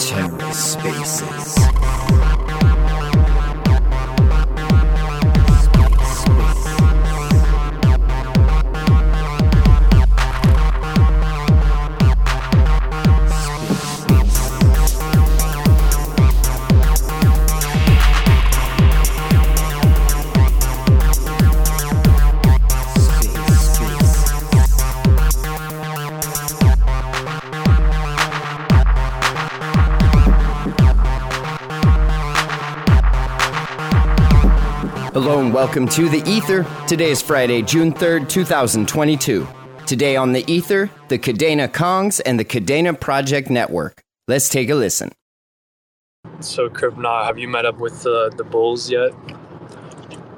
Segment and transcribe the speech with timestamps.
[0.00, 1.60] TerraSpaces.
[35.30, 36.66] Hello and welcome to The Ether.
[36.88, 39.46] Today is Friday, June 3rd, 2022.
[39.86, 44.02] Today on The Ether, the Kadena Kongs and the Kadena Project Network.
[44.26, 45.12] Let's take a listen.
[46.40, 49.12] So, Cryptnaut, have you met up with uh, the Bulls yet?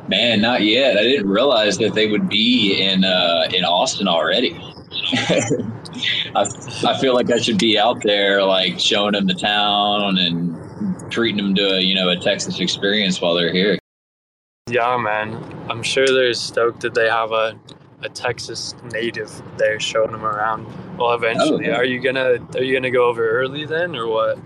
[0.08, 0.98] Man, not yet.
[0.98, 4.52] I didn't realize that they would be in uh, in Austin already.
[6.36, 6.44] I,
[6.84, 11.38] I feel like I should be out there, like showing them the town and treating
[11.38, 13.78] them to a, you know a Texas experience while they're here.
[14.72, 15.36] Yeah, man.
[15.68, 17.58] I'm sure they're stoked that they have a,
[18.02, 20.66] a Texas native there showing them around.
[20.96, 21.74] Well, eventually, Oh.
[21.74, 24.38] are you gonna are you gonna go over early then, or what?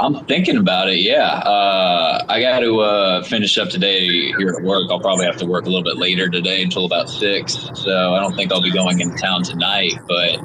[0.00, 1.00] I'm thinking about it.
[1.00, 4.06] Yeah, uh, I got to uh, finish up today
[4.38, 4.90] here at work.
[4.90, 7.68] I'll probably have to work a little bit later today until about six.
[7.74, 9.92] So I don't think I'll be going into town tonight.
[10.08, 10.40] But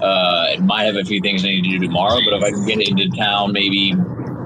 [0.00, 2.20] uh, I might have a few things I need to do tomorrow.
[2.24, 3.94] But if I can get into town maybe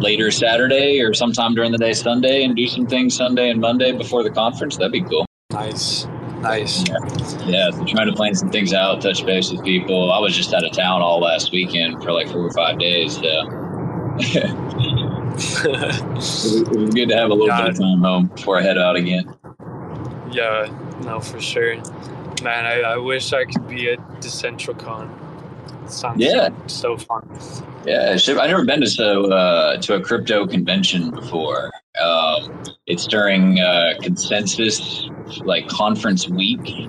[0.01, 3.93] later Saturday or sometime during the day Sunday and do some things Sunday and Monday
[3.93, 5.27] before the conference, that'd be cool.
[5.53, 6.07] Nice,
[6.41, 6.89] nice.
[7.47, 10.13] Yeah, so trying to plan some things out, touch base with people.
[10.13, 13.17] I was just out of town all last weekend for like four or five days.
[13.17, 13.51] So.
[15.37, 16.63] It was
[16.95, 19.35] good to have a little bit of time home before I head out again.
[20.31, 20.73] yeah,
[21.03, 21.75] no, for sure.
[22.43, 25.11] Man, I, I wish I could be at the DecentralCon.
[25.11, 25.24] It
[25.89, 26.49] sounds Yeah.
[26.67, 27.29] so, fun.
[27.87, 31.71] Yeah, I've never been to so uh, to a crypto convention before.
[32.03, 35.09] Um, it's during uh, consensus
[35.45, 36.89] like conference week,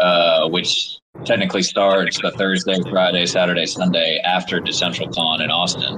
[0.00, 5.94] uh, which technically starts the Thursday, Friday, Saturday, Sunday after DecentralCon in Austin.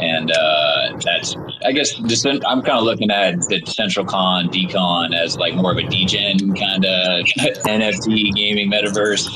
[0.00, 1.34] And uh, that's,
[1.66, 5.78] I guess, Decent- I'm kind of looking at the DecentralCon, Decon as like more of
[5.78, 7.24] a degen kind of
[7.66, 9.26] NFT gaming metaverse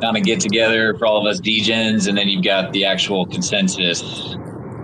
[0.00, 3.26] kind of get together for all of us DGens, and then you've got the actual
[3.26, 4.36] consensus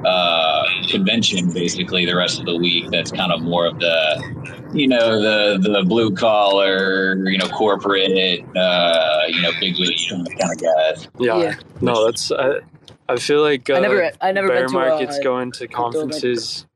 [0.05, 2.91] uh, convention basically the rest of the week.
[2.91, 8.45] That's kind of more of the, you know, the the blue collar, you know, corporate,
[8.57, 11.09] uh, you know, big wig kind of guys.
[11.19, 11.55] Yeah, Yeah.
[11.81, 12.33] no, that's.
[12.33, 12.61] I,
[13.09, 15.89] I feel like uh, I never, I never bear been to markets going to crypto
[15.89, 15.93] event.
[16.13, 16.67] conferences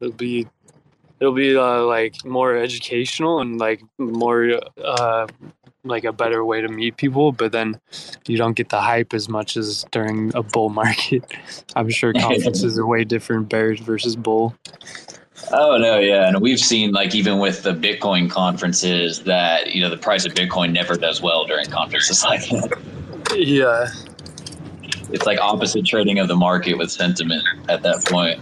[0.00, 0.46] it'll be
[1.20, 5.26] it'll be uh, like more educational and like more uh,
[5.88, 7.80] like a better way to meet people but then
[8.26, 11.24] you don't get the hype as much as during a bull market.
[11.74, 14.54] I'm sure conferences are way different bears versus bull.
[15.52, 19.90] Oh no, yeah, and we've seen like even with the Bitcoin conferences that you know
[19.90, 22.72] the price of Bitcoin never does well during conferences like that.
[23.36, 23.88] yeah
[25.10, 28.40] It's like opposite trading of the market with sentiment at that point.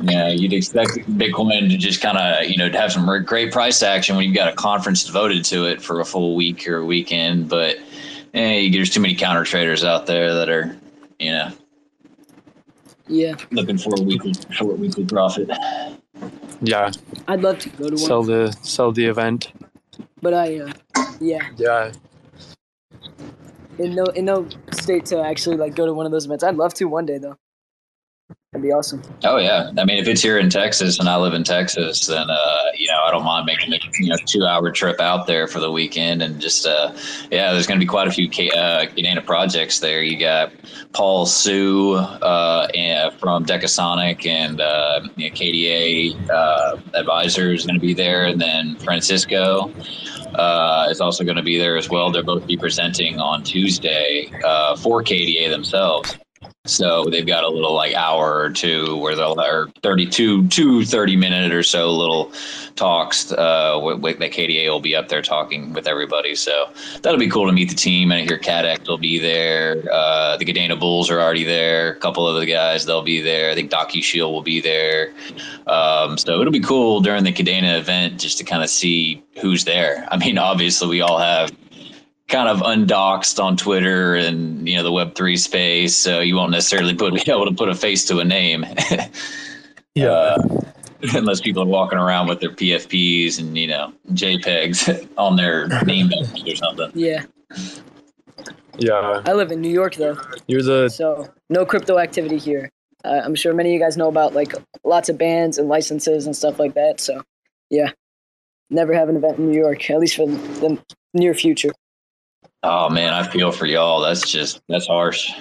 [0.02, 3.82] yeah, you'd expect Bitcoin to just kind of you know to have some great price
[3.82, 6.84] action when you've got a conference devoted to it for a full week or a
[6.84, 7.76] weekend, but
[8.34, 10.76] eh, there's too many counter traders out there that are
[11.18, 11.50] you know
[13.06, 15.48] Yeah, looking for a weekly short weekly profit.
[16.60, 16.90] yeah.
[17.28, 19.52] I'd love to go to one, sell the sell the event.
[20.20, 20.72] But I, uh,
[21.20, 21.92] yeah, yeah
[23.78, 26.44] in no, in no state to actually like go to one of those events.
[26.44, 27.38] I'd love to one day though.
[28.52, 29.00] That'd be awesome.
[29.24, 32.28] Oh yeah, I mean, if it's here in Texas and I live in Texas, then
[32.28, 35.46] uh, you know I don't mind making a you know two hour trip out there
[35.46, 36.94] for the weekend and just uh,
[37.30, 40.02] yeah, there's going to be quite a few K- uh, projects there.
[40.02, 40.52] You got
[40.92, 47.80] Paul Hsu uh, and, from Decasonic and uh, you know, KDA uh, is going to
[47.80, 49.72] be there, and then Francisco
[50.34, 52.10] uh, is also going to be there as well.
[52.10, 56.18] They'll both be presenting on Tuesday uh, for KDA themselves.
[56.64, 61.16] So they've got a little like hour or two where they'll or 32 two 30
[61.16, 62.32] minute or so little
[62.76, 66.36] talks uh, with, that KDA will be up there talking with everybody.
[66.36, 66.70] So
[67.02, 68.12] that'll be cool to meet the team.
[68.12, 69.82] And I hear Kaddex will be there.
[69.92, 71.94] Uh, the Kadena Bulls are already there.
[71.94, 73.50] A couple of the guys they'll be there.
[73.50, 75.12] I think Docu Shield will be there.
[75.66, 79.64] Um, so it'll be cool during the Kadena event just to kind of see who's
[79.64, 80.06] there.
[80.12, 81.50] I mean, obviously we all have
[82.32, 86.50] kind of undoxed on Twitter and you know the Web three space, so you won't
[86.50, 88.64] necessarily put be able to put a face to a name.
[89.94, 90.36] yeah Uh,
[91.14, 96.10] unless people are walking around with their PFPs and you know JPEGs on their name
[96.12, 96.90] or something.
[96.94, 97.24] Yeah,
[98.78, 102.70] Yeah, I live in New York though, you're the so no crypto activity here.
[103.04, 106.24] Uh, I'm sure many of you guys know about like lots of bans and licenses
[106.26, 107.00] and stuff like that.
[107.00, 107.22] So,
[107.68, 107.90] yeah,
[108.70, 110.80] never have an event in New York, at least for the
[111.12, 111.72] near future.
[112.62, 114.00] Oh man, I feel for y'all.
[114.00, 115.32] That's just that's harsh.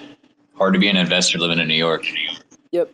[0.56, 2.06] Hard to be an investor living in New York.
[2.71, 2.91] Yep.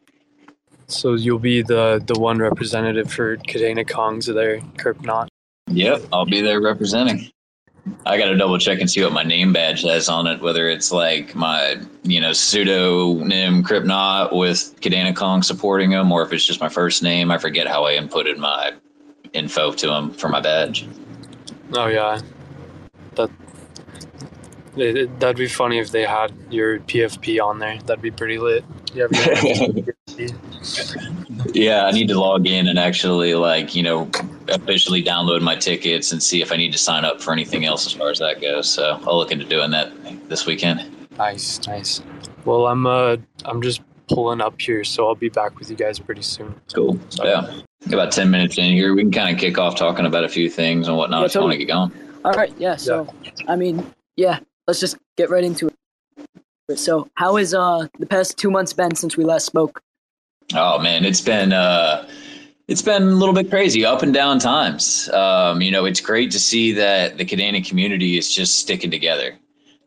[0.87, 5.27] so you'll be the the one representative for Kadena Kongs there, Cryptnaut.
[5.67, 7.29] Yep, I'll be there representing.
[8.05, 10.67] I got to double check and see what my name badge has on it, whether
[10.67, 16.45] it's like my, you know, pseudonym Cryptnaut with Kadena Kong supporting him, or if it's
[16.45, 17.31] just my first name.
[17.31, 18.73] I forget how I inputted my
[19.31, 20.85] info to him for my badge.
[21.73, 22.19] Oh yeah,
[23.15, 23.29] that
[24.79, 27.77] it, it- that'd be funny if they had your PFP on there.
[27.85, 28.63] That'd be pretty lit.
[28.93, 29.07] Yeah,
[31.53, 34.09] Yeah, I need to log in and actually, like, you know,
[34.49, 37.85] officially download my tickets and see if I need to sign up for anything else
[37.85, 38.69] as far as that goes.
[38.69, 39.91] So I'll look into doing that
[40.29, 40.83] this weekend.
[41.17, 42.01] nice, nice.
[42.45, 45.99] Well, I'm uh I'm just pulling up here, so I'll be back with you guys
[45.99, 46.55] pretty soon.
[46.73, 46.97] Cool.
[47.23, 47.59] Yeah.
[47.87, 50.49] About 10 minutes in here, we can kind of kick off talking about a few
[50.49, 51.91] things and whatnot Yeah, if you want to get going.
[52.25, 52.75] All right, yeah.
[52.75, 53.07] So,
[53.47, 53.85] I mean,
[54.15, 56.79] yeah, let's just get right into it.
[56.79, 59.81] So, how has uh the past two months been since we last spoke?
[60.53, 62.07] Oh man, it's been uh
[62.67, 65.09] it's been a little bit crazy, up and down times.
[65.09, 69.37] Um, you know, it's great to see that the Kadena community is just sticking together.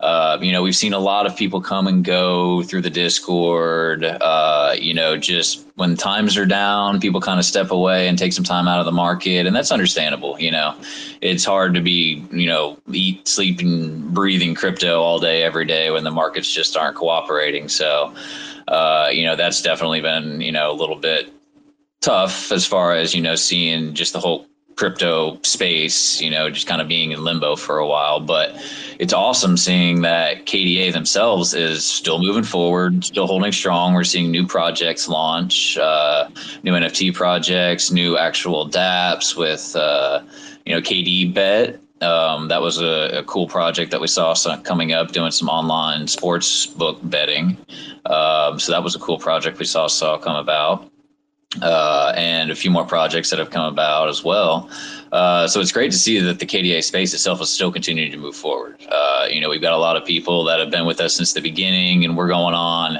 [0.00, 4.02] Uh, you know, we've seen a lot of people come and go through the Discord.
[4.04, 8.32] Uh, you know, just when times are down, people kind of step away and take
[8.32, 10.40] some time out of the market, and that's understandable.
[10.40, 10.74] You know,
[11.20, 15.90] it's hard to be, you know, eat, sleep, and breathing crypto all day, every day
[15.90, 17.68] when the markets just aren't cooperating.
[17.68, 18.14] So,
[18.68, 21.30] uh, you know, that's definitely been, you know, a little bit
[22.00, 24.46] tough as far as, you know, seeing just the whole
[24.76, 28.18] crypto space, you know, just kind of being in limbo for a while.
[28.18, 28.56] But
[29.00, 33.94] it's awesome seeing that KDA themselves is still moving forward, still holding strong.
[33.94, 36.28] We're seeing new projects launch, uh,
[36.62, 40.20] new NFT projects, new actual dApps with, uh,
[40.66, 41.80] you know, KD Bet.
[42.02, 45.48] Um, that was a, a cool project that we saw some, coming up, doing some
[45.48, 47.56] online sports book betting.
[48.04, 50.90] Um, so that was a cool project we saw saw come about
[51.62, 54.68] uh, and a few more projects that have come about as well.
[55.12, 58.18] Uh, so it's great to see that the KDA space itself is still continuing to
[58.18, 58.76] move forward.
[58.88, 61.32] Uh, you know, we've got a lot of people that have been with us since
[61.32, 62.98] the beginning, and we're going on.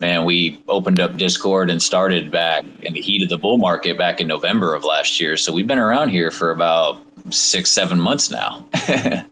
[0.00, 3.98] Man, we opened up Discord and started back in the heat of the bull market
[3.98, 5.36] back in November of last year.
[5.36, 8.64] So we've been around here for about six, seven months now.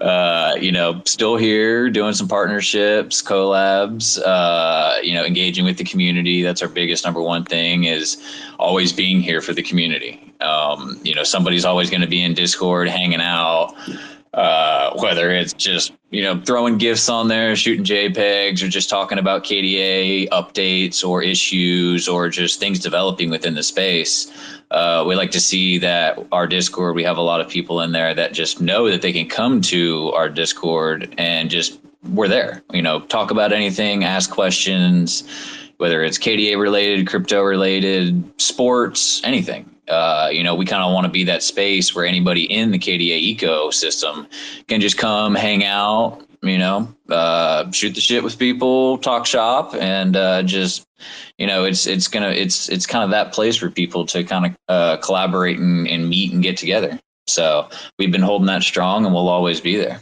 [0.00, 5.84] uh, you know, still here doing some partnerships, collabs, uh, you know, engaging with the
[5.84, 6.42] community.
[6.42, 8.22] That's our biggest number one thing is
[8.58, 10.32] always being here for the community.
[10.40, 13.74] Um, you know, somebody's always going to be in Discord hanging out,
[14.34, 19.18] uh, whether it's just, you know, throwing gifts on there, shooting JPEGs, or just talking
[19.18, 24.32] about KDA updates or issues or just things developing within the space.
[24.70, 27.92] Uh, we like to see that our Discord, we have a lot of people in
[27.92, 31.78] there that just know that they can come to our Discord and just
[32.10, 32.62] we're there.
[32.72, 35.24] You know, talk about anything, ask questions,
[35.76, 39.71] whether it's KDA related, crypto related, sports, anything.
[39.88, 42.78] Uh, you know, we kind of want to be that space where anybody in the
[42.78, 44.26] KDA ecosystem
[44.68, 49.74] can just come hang out, you know, uh, shoot the shit with people, talk shop,
[49.74, 50.86] and uh, just,
[51.36, 54.46] you know, it's it's gonna it's it's kind of that place for people to kind
[54.46, 56.98] of uh, collaborate and, and meet and get together.
[57.26, 57.68] So
[57.98, 60.00] we've been holding that strong, and we'll always be there.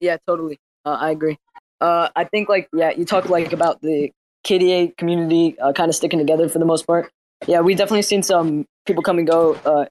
[0.00, 0.58] Yeah, totally.
[0.84, 1.38] Uh, I agree.
[1.80, 4.12] Uh, I think like yeah, you talked like about the
[4.44, 7.10] KDA community uh, kind of sticking together for the most part.
[7.46, 9.86] Yeah, we definitely seen some people come and go, uh,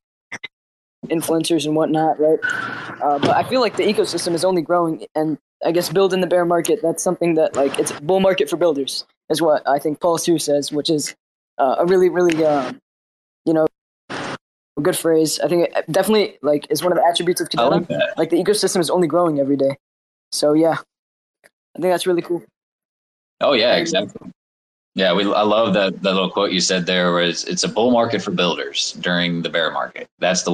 [1.08, 2.40] influencers and whatnot, right?
[3.02, 6.28] Uh, but I feel like the ecosystem is only growing, and I guess building the
[6.28, 6.80] bear market.
[6.84, 10.18] That's something that like it's a bull market for builders, is what I think Paul
[10.18, 11.16] Hsu says, which is
[11.58, 12.74] uh, a really, really, uh,
[13.46, 13.68] you know,
[14.10, 15.40] a good phrase.
[15.40, 18.18] I think it definitely like is one of the attributes of I Kadena like that.
[18.18, 19.78] like the ecosystem is only growing every day.
[20.34, 20.76] So yeah,
[21.46, 22.44] I think that's really cool.
[23.40, 24.32] Oh yeah, exactly.
[24.96, 27.92] Yeah, we I love that that little quote you said there was it's a bull
[27.92, 30.08] market for builders during the bear market.
[30.20, 30.52] That's the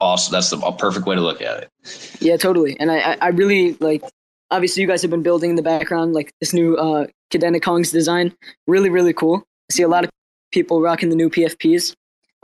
[0.00, 2.18] awesome that's the a perfect way to look at it.
[2.20, 2.78] Yeah, totally.
[2.78, 4.02] And I, I, I really like.
[4.50, 7.90] Obviously, you guys have been building in the background like this new uh, Kadena Kong's
[7.90, 8.34] design.
[8.66, 9.44] Really, really cool.
[9.70, 10.10] I see a lot of
[10.52, 11.94] people rocking the new PFPs.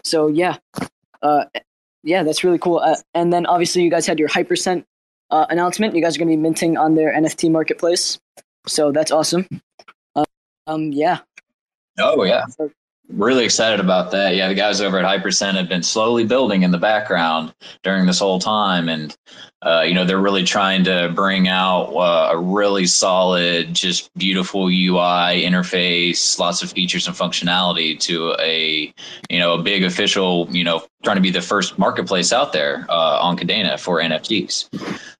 [0.03, 0.59] So yeah,
[1.23, 1.47] uh,
[2.03, 2.79] yeah, that's really cool.
[2.79, 4.85] Uh, and then obviously, you guys had your Hypercent
[5.31, 5.95] uh, announcement.
[5.95, 8.19] You guys are going to be minting on their NFT marketplace.
[8.67, 9.47] So that's awesome.
[10.66, 11.21] Um, yeah.
[11.99, 12.44] Oh yeah.
[13.09, 14.35] really excited about that.
[14.35, 18.18] Yeah, the guys over at Hypercent have been slowly building in the background during this
[18.18, 19.16] whole time, and
[19.62, 24.66] uh, you know they're really trying to bring out uh, a really solid, just beautiful
[24.66, 28.92] UI interface, lots of features and functionality to a
[29.30, 32.87] you know a big official you know trying to be the first marketplace out there
[32.89, 34.69] uh, on Kadena for NFTs.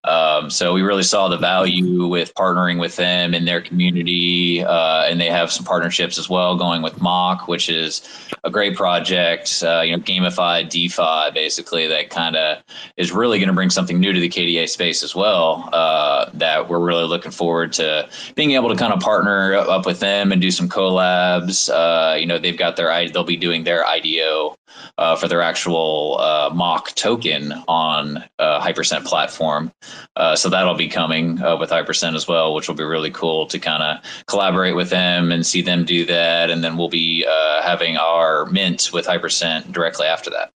[0.05, 5.05] Um, so we really saw the value with partnering with them in their community, uh,
[5.05, 8.03] and they have some partnerships as well going with Mock, which is
[8.45, 9.63] a great project.
[9.65, 12.63] Uh, you know, gamified DeFi, basically that kind of
[12.97, 15.71] is really going to bring something new to the KDA space as well.
[15.73, 20.01] Uh, that we're really looking forward to being able to kind of partner up with
[20.01, 21.71] them and do some collabs.
[21.71, 24.57] Uh, you know, they've got their they'll be doing their IDO
[24.99, 29.73] uh, for their actual uh, mock token on uh, Hypercent platform.
[30.17, 33.47] Uh, so that'll be coming uh, with Hypercent as well, which will be really cool
[33.47, 36.51] to kind of collaborate with them and see them do that.
[36.51, 40.53] And then we'll be uh, having our mint with Hypercent directly after that.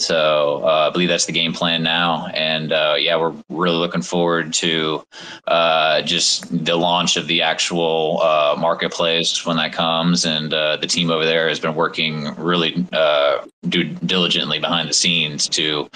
[0.00, 4.00] So uh, I believe that's the game plan now, and uh, yeah, we're really looking
[4.00, 5.04] forward to
[5.46, 10.24] uh, just the launch of the actual uh, marketplace when that comes.
[10.24, 15.48] And uh, the team over there has been working really uh, diligently behind the scenes
[15.50, 15.90] to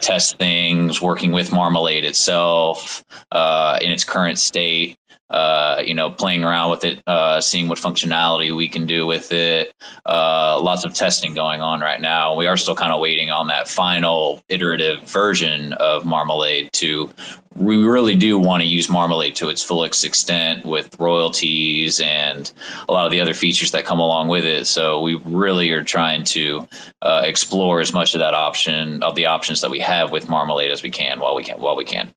[0.00, 4.98] test things, working with Marmalade itself in its current state
[5.32, 9.32] uh, you know, playing around with it, uh, seeing what functionality we can do with
[9.32, 9.72] it.
[10.04, 12.36] Uh, lots of testing going on right now.
[12.36, 17.10] We are still kind of waiting on that final iterative version of Marmalade to.
[17.54, 22.50] We really do want to use Marmalade to its fullest extent with royalties and
[22.88, 24.66] a lot of the other features that come along with it.
[24.66, 26.66] So we really are trying to
[27.02, 30.70] uh, explore as much of that option of the options that we have with Marmalade
[30.70, 32.14] as we can while we can while we can.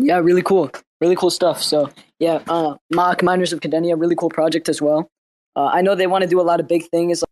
[0.00, 1.62] Yeah, really cool really cool stuff.
[1.62, 5.08] So yeah, uh, Mock Miners of Kadena, really cool project as well.
[5.56, 7.24] Uh, I know they want to do a lot of big things,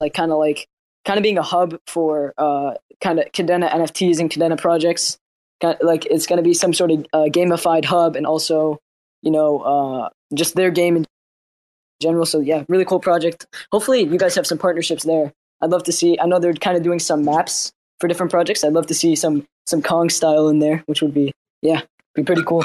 [0.00, 0.66] like kind of like
[1.04, 5.18] kind of being a hub for uh, kind of Kadena NFTs and Kadena projects.
[5.60, 8.78] Kind of like it's going to be some sort of uh, gamified hub, and also
[9.22, 11.06] you know uh, just their game in
[12.02, 12.26] general.
[12.26, 13.46] So yeah, really cool project.
[13.72, 15.32] Hopefully, you guys have some partnerships there.
[15.62, 16.18] I'd love to see.
[16.20, 18.62] I know they're kind of doing some maps for different projects.
[18.62, 21.32] I'd love to see some some Kong style in there, which would be
[21.62, 21.82] yeah,
[22.14, 22.64] be pretty cool.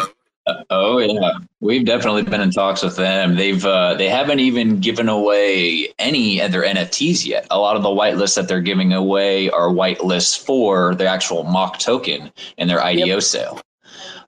[0.70, 3.36] Oh yeah, we've definitely been in talks with them.
[3.36, 7.46] They've uh, they haven't even given away any of their NFTs yet.
[7.52, 11.08] A lot of the white lists that they're giving away are white lists for their
[11.08, 13.22] actual mock token in their IDO yep.
[13.22, 13.62] sale.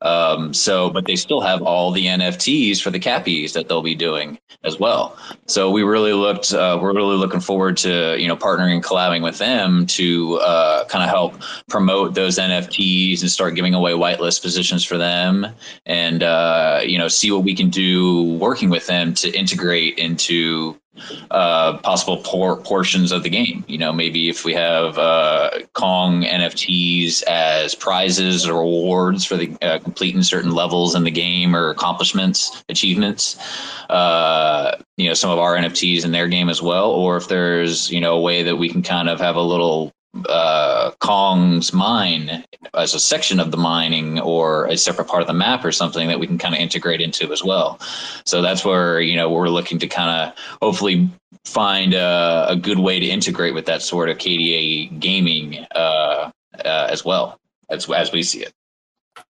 [0.02, 3.96] Um, so, but they still have all the NFTs for the cappies that they'll be
[3.96, 5.18] doing as well.
[5.48, 9.24] So we really looked, uh, we're really looking forward to, you know, partnering and collabing
[9.24, 14.42] with them to uh, kind of help promote those NFTs and start giving away whitelist
[14.42, 15.48] positions for them
[15.86, 20.78] and, uh, you know, see what we can do working with them to integrate into
[21.32, 23.64] uh, possible por- portions of the game.
[23.68, 29.56] You know, maybe if we have uh, Kong NFTs as prizes or rewards for the
[29.62, 33.38] uh, completing certain levels in the game or accomplishments, achievements.
[33.90, 37.92] Uh, you know, some of our NFTs in their game as well, or if there's
[37.92, 39.92] you know a way that we can kind of have a little
[40.30, 42.44] uh, Kong's mine
[42.74, 46.08] as a section of the mining or a separate part of the map or something
[46.08, 47.80] that we can kind of integrate into as well.
[48.26, 51.10] So that's where you know we're looking to kind of hopefully
[51.46, 56.32] find a, a, good way to integrate with that sort of KDA gaming uh,
[56.64, 57.38] uh, as well
[57.70, 58.52] as as we see it.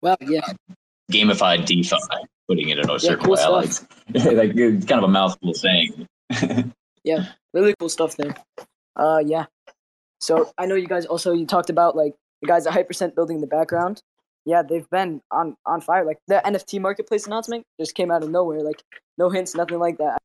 [0.01, 0.47] Well, yeah,
[1.11, 1.97] gamified DeFi,
[2.49, 3.47] putting it in a certain yeah, cool way.
[3.47, 3.71] Like,
[4.35, 6.07] like it's kind of a mouthful saying.
[7.05, 8.35] yeah, really cool stuff there.
[8.97, 9.47] Uh, yeah,
[10.23, 13.37] so I know you guys also you talked about like the guys at Hypercent building
[13.37, 14.03] in the background.
[14.45, 16.05] Yeah, they've been on on fire.
[16.05, 18.63] Like the NFT marketplace announcement just came out of nowhere.
[18.63, 18.83] Like
[19.19, 20.19] no hints, nothing like that.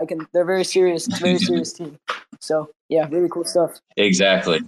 [0.00, 0.26] I can.
[0.34, 1.06] They're very serious.
[1.06, 1.98] Very serious team.
[2.40, 3.80] So yeah, really cool stuff.
[3.96, 4.60] Exactly.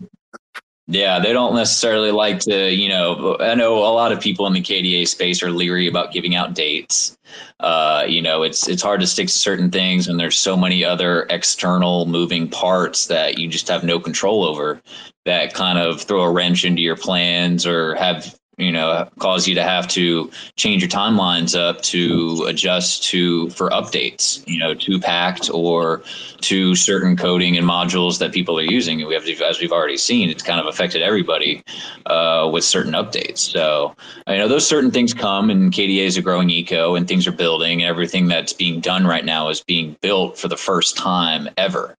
[0.87, 4.53] Yeah, they don't necessarily like to, you know, I know a lot of people in
[4.53, 7.17] the KDA space are leery about giving out dates.
[7.59, 10.85] Uh, you know, it's it's hard to stick to certain things and there's so many
[10.85, 14.83] other external moving parts that you just have no control over
[15.25, 19.55] that kind of throw a wrench into your plans or have you know cause you
[19.55, 24.99] to have to change your timelines up to adjust to for updates you know to
[25.01, 26.03] Pact or
[26.41, 29.01] to certain coding and modules that people are using.
[29.01, 31.63] And we have as we've already seen it's kind of affected everybody
[32.07, 33.39] uh, with certain updates.
[33.39, 33.95] So
[34.29, 37.33] you know those certain things come and kda is a growing eco and things are
[37.33, 37.83] building.
[37.83, 41.97] And everything that's being done right now is being built for the first time ever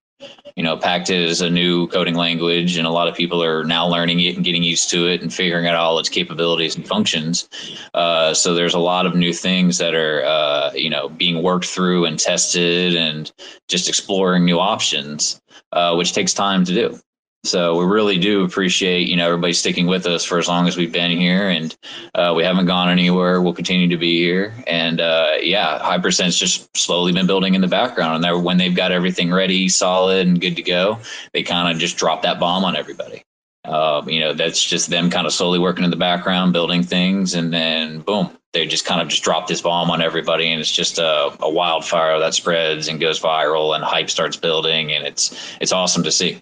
[0.56, 3.86] You know, Pact is a new coding language, and a lot of people are now
[3.86, 7.48] learning it and getting used to it and figuring out all its capabilities and functions.
[7.92, 11.66] Uh, so there's a lot of new things that are, uh, you know, being worked
[11.66, 13.32] through and tested, and
[13.68, 15.40] just exploring new options,
[15.72, 16.98] uh, which takes time to do.
[17.46, 20.76] So we really do appreciate, you know, everybody sticking with us for as long as
[20.76, 21.74] we've been here, and
[22.14, 23.40] uh, we haven't gone anywhere.
[23.40, 27.68] We'll continue to be here, and uh, yeah, Hypercent's just slowly been building in the
[27.68, 28.24] background.
[28.24, 30.98] And when they've got everything ready, solid, and good to go,
[31.32, 33.22] they kind of just drop that bomb on everybody.
[33.64, 37.34] Uh, you know, that's just them kind of slowly working in the background, building things,
[37.34, 40.70] and then boom, they just kind of just drop this bomb on everybody, and it's
[40.70, 45.56] just a, a wildfire that spreads and goes viral, and hype starts building, and it's
[45.60, 46.40] it's awesome to see.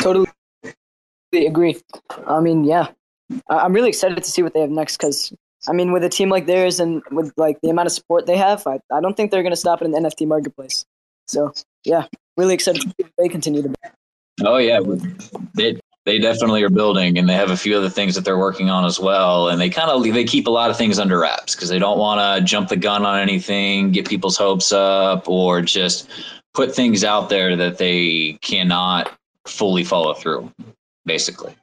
[0.00, 0.28] Totally
[1.34, 1.80] agree.
[2.26, 2.88] I mean, yeah,
[3.48, 5.32] I'm really excited to see what they have next because
[5.66, 8.36] I mean, with a team like theirs and with like the amount of support they
[8.36, 10.84] have, I, I don't think they're going to stop in the NFT marketplace.
[11.26, 11.52] So
[11.84, 13.74] yeah, really excited to see what they continue to.
[14.44, 14.80] Oh yeah,
[15.54, 18.70] they they definitely are building, and they have a few other things that they're working
[18.70, 19.48] on as well.
[19.48, 21.98] And they kind of they keep a lot of things under wraps because they don't
[21.98, 26.08] want to jump the gun on anything, get people's hopes up, or just
[26.54, 29.17] put things out there that they cannot
[29.48, 30.52] fully follow through,
[31.04, 31.54] basically.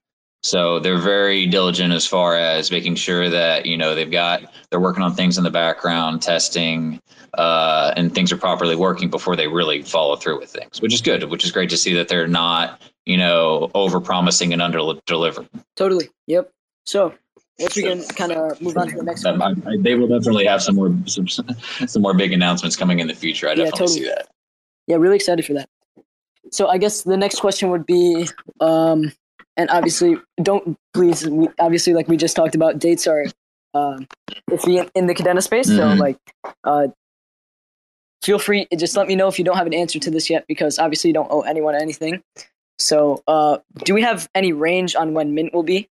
[0.46, 4.80] So they're very diligent as far as making sure that you know they've got they're
[4.80, 7.02] working on things in the background, testing,
[7.36, 11.02] uh, and things are properly working before they really follow through with things, which is
[11.02, 11.24] good.
[11.32, 15.50] Which is great to see that they're not you know over promising and under delivering.
[15.76, 16.10] Totally.
[16.28, 16.52] Yep.
[16.86, 17.16] So
[17.58, 19.42] once we can kind of move on to the next one.
[19.42, 23.16] I, they will definitely have some more some, some more big announcements coming in the
[23.16, 23.48] future.
[23.48, 24.00] I definitely yeah, totally.
[24.00, 24.28] see that.
[24.86, 25.70] Yeah, really excited for that
[26.56, 28.30] so I guess the next question would be,
[28.62, 29.12] um,
[29.58, 31.28] and obviously, don't please,
[31.60, 33.26] obviously, like we just talked about, dates are
[33.74, 34.00] uh,
[34.50, 35.70] iffy in, in the Kadena space.
[35.70, 35.98] Mm-hmm.
[35.98, 36.18] So, like,
[36.64, 36.88] uh,
[38.24, 40.46] feel free, just let me know if you don't have an answer to this yet,
[40.48, 42.24] because obviously, you don't owe anyone anything.
[42.80, 45.90] So, uh, do we have any range on when Mint will be?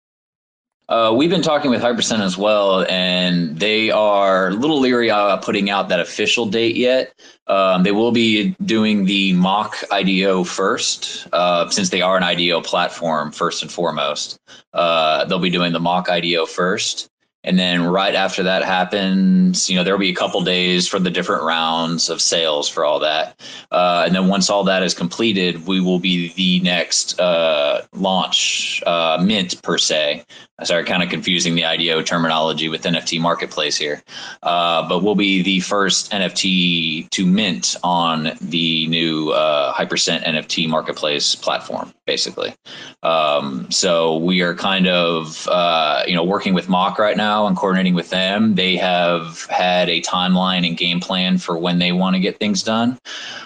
[0.93, 5.41] Uh, we've been talking with Hypercent as well, and they are a little leery about
[5.41, 7.19] putting out that official date yet.
[7.47, 12.61] Um, they will be doing the mock IDO first, uh, since they are an IDO
[12.61, 14.39] platform first and foremost.
[14.75, 17.09] Uh, they'll be doing the mock IDO first.
[17.45, 21.11] And then right after that happens, you know, there'll be a couple days for the
[21.11, 23.41] different rounds of sales for all that.
[23.73, 28.83] Uh, and then once all that is completed, we will be the next uh, launch
[28.87, 30.25] uh, mint per se.
[30.59, 34.01] I started kind of confusing the IDO terminology with NFT marketplace here,
[34.45, 40.69] uh, but we'll be the first NFT to mint on the new uh, Hypercent NFT
[40.69, 42.55] marketplace platform, basically.
[43.03, 47.57] Um, so we are kind of uh, you know working with Mock right now and
[47.57, 48.55] coordinating with them.
[48.55, 52.63] They have had a timeline and game plan for when they want to get things
[52.63, 52.99] done.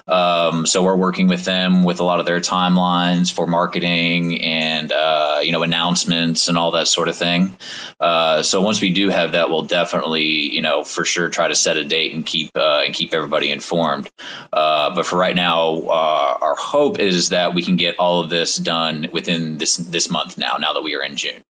[0.09, 4.93] Um, so we're working with them with a lot of their timelines for marketing and
[4.93, 7.57] uh, you know announcements and all that sort of thing.
[8.01, 11.55] Uh, so once we do have that, we'll definitely you know for sure try to
[11.55, 14.09] set a date and keep uh, and keep everybody informed.
[14.53, 18.31] Uh, but for right now, uh, our hope is that we can get all of
[18.31, 20.57] this done within this this month now.
[20.59, 21.43] Now that we are in June,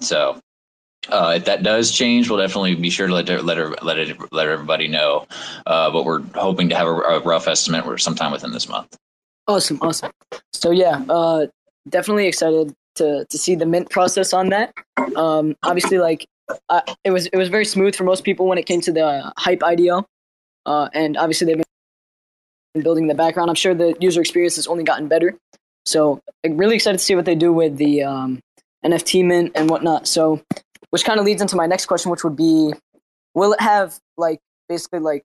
[0.00, 0.40] so
[1.08, 4.48] uh, if that does change, we'll definitely be sure to let let let, it, let
[4.48, 5.26] everybody know.
[5.66, 8.96] Uh, but we're hoping to have a, a rough estimate sometime within this month.
[9.46, 10.10] Awesome, awesome.
[10.52, 11.46] So yeah, uh,
[11.88, 14.72] definitely excited to to see the mint process on that.
[15.16, 16.26] Um, obviously, like
[17.04, 19.62] it was it was very smooth for most people when it came to the hype
[19.62, 20.06] IDO,
[20.66, 21.62] uh, and obviously they've
[22.74, 23.50] been building the background.
[23.50, 25.36] I'm sure the user experience has only gotten better.
[25.86, 28.40] So I'm really excited to see what they do with the um,
[28.84, 30.06] NFT mint and whatnot.
[30.06, 30.42] So
[30.94, 32.72] which kind of leads into my next question, which would be,
[33.34, 35.24] will it have like basically like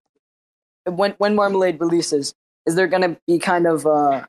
[0.85, 2.33] when when Marmalade releases,
[2.65, 4.27] is there going to be kind of a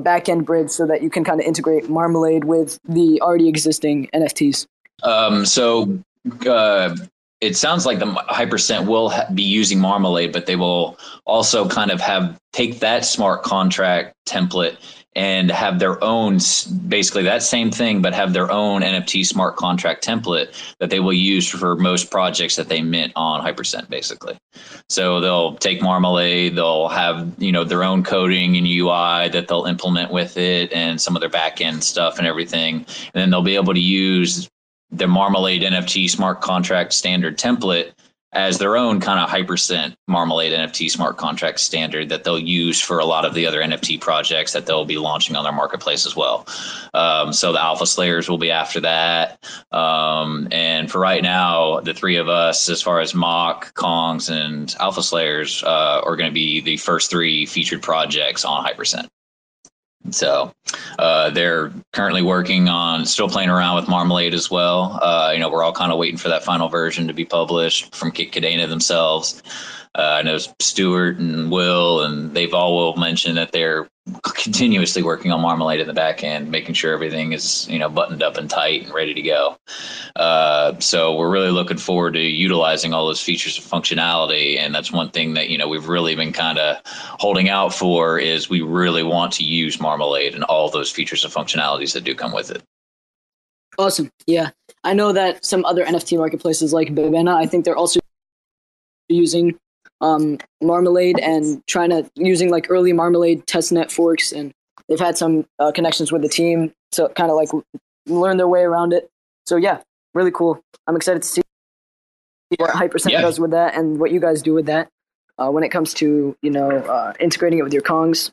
[0.00, 4.08] back end bridge so that you can kind of integrate Marmalade with the already existing
[4.12, 4.66] NFTs?
[5.04, 6.02] Um, so
[6.44, 6.96] uh,
[7.40, 12.00] it sounds like the Hypercent will be using Marmalade, but they will also kind of
[12.00, 14.76] have take that smart contract template
[15.16, 16.38] and have their own
[16.86, 21.12] basically that same thing but have their own nft smart contract template that they will
[21.12, 24.38] use for most projects that they mint on hypercent basically.
[24.88, 29.64] So they'll take marmalade they'll have you know their own coding and ui that they'll
[29.64, 32.76] implement with it and some of their back end stuff and everything.
[32.76, 34.48] And then they'll be able to use
[34.92, 37.92] the marmalade nft smart contract standard template
[38.32, 43.00] as their own kind of hypercent marmalade NFT smart contract standard that they'll use for
[43.00, 46.14] a lot of the other NFT projects that they'll be launching on their marketplace as
[46.14, 46.46] well.
[46.94, 49.44] Um, so the alpha slayers will be after that.
[49.72, 54.74] Um, and for right now, the three of us, as far as mock, Kongs, and
[54.78, 59.08] alpha slayers, uh, are going to be the first three featured projects on hypercent.
[60.10, 60.52] So
[60.98, 64.98] uh, they're currently working on still playing around with Marmalade as well.
[65.02, 67.94] Uh, you know, we're all kind of waiting for that final version to be published
[67.94, 69.42] from Kit Kadena themselves.
[69.96, 73.88] Uh, I know Stuart and Will, and they've all will mention that they're
[74.22, 78.22] continuously working on Marmalade in the back end, making sure everything is you know buttoned
[78.22, 79.56] up and tight and ready to go.
[80.14, 84.92] Uh, so we're really looking forward to utilizing all those features and functionality, and that's
[84.92, 88.60] one thing that you know we've really been kind of holding out for is we
[88.60, 92.52] really want to use Marmalade and all those features and functionalities that do come with
[92.52, 92.62] it.
[93.76, 94.50] Awesome, yeah.
[94.84, 97.98] I know that some other NFT marketplaces like Babena, I think they're also
[99.08, 99.58] using
[100.00, 104.52] um, Marmalade and trying to using like early Marmalade testnet forks, and
[104.88, 107.48] they've had some uh, connections with the team to kind of like
[108.06, 109.10] learn their way around it.
[109.46, 109.80] So yeah,
[110.14, 110.62] really cool.
[110.86, 111.42] I'm excited to see
[112.56, 113.20] what Hypercent yeah.
[113.20, 114.88] does with that and what you guys do with that
[115.38, 118.30] uh, when it comes to you know uh, integrating it with your Kongs.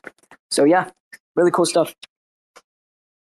[0.50, 0.90] So yeah,
[1.36, 1.94] really cool stuff.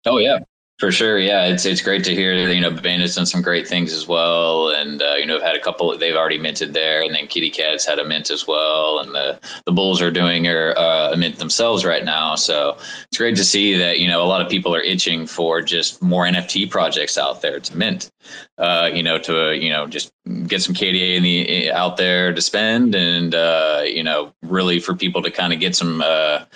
[0.07, 0.41] Oh yeah,
[0.81, 2.47] for sure, yeah, it's it's great to hear.
[2.47, 5.43] That, you know, Bandit's done some great things as well, and uh, you know, have
[5.43, 5.97] had a couple.
[5.99, 9.39] They've already minted there, and then Kitty Cat's had a mint as well, and the
[9.67, 12.35] the Bulls are doing a, uh, a mint themselves right now.
[12.35, 15.61] So it's great to see that you know a lot of people are itching for
[15.61, 18.11] just more NFT projects out there to mint.
[18.57, 20.11] Uh, you know, to you know just
[20.47, 24.95] get some KDA in the out there to spend, and uh, you know, really for
[24.95, 26.47] people to kind of get some uh,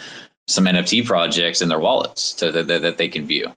[0.49, 3.53] some NFT projects in their wallets to, that, that they can view.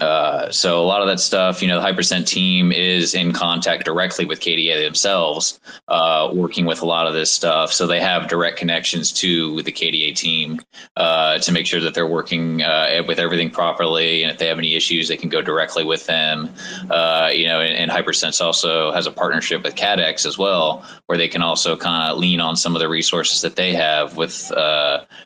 [0.00, 3.84] Uh, so a lot of that stuff, you know, the Hypercent team is in contact
[3.84, 7.72] directly with KDA themselves, uh, working with a lot of this stuff.
[7.72, 10.60] So they have direct connections to the KDA team
[10.96, 14.22] uh, to make sure that they're working uh, with everything properly.
[14.22, 16.50] And if they have any issues, they can go directly with them.
[16.88, 21.18] Uh, you know, and, and Hypercent also has a partnership with Kaddex as well, where
[21.18, 24.52] they can also kind of lean on some of the resources that they have with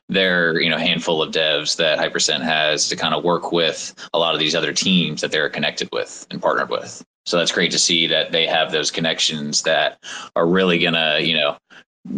[0.09, 4.19] their, you know, handful of devs that Hypercent has to kind of work with a
[4.19, 7.05] lot of these these other teams that they're connected with and partnered with.
[7.27, 9.99] So that's great to see that they have those connections that
[10.37, 11.57] are really to, you know,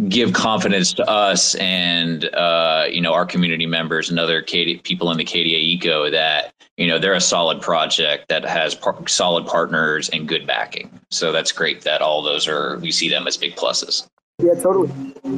[0.09, 5.13] give confidence to us and uh, you know our community members and other KD, people
[5.13, 9.47] in the KDA eco that you know they're a solid project that has par- solid
[9.47, 10.91] partners and good backing.
[11.13, 14.09] So that's great that all those are we see them as big pluses.
[14.43, 14.91] Yeah, totally.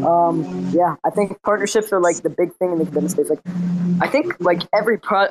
[0.03, 3.29] Um, yeah, I think partnerships are like the big thing in the business space.
[3.29, 3.41] Like,
[4.01, 5.27] I think like every pro,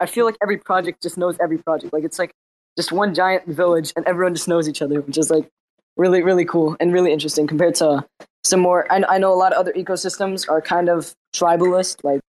[0.00, 1.92] I feel like every project just knows every project.
[1.92, 2.32] Like it's like
[2.76, 5.48] just one giant village and everyone just knows each other, which is like
[5.96, 8.04] really, really cool and really interesting compared to
[8.44, 8.90] some more.
[8.92, 12.04] I, I know a lot of other ecosystems are kind of tribalist.
[12.04, 12.20] Like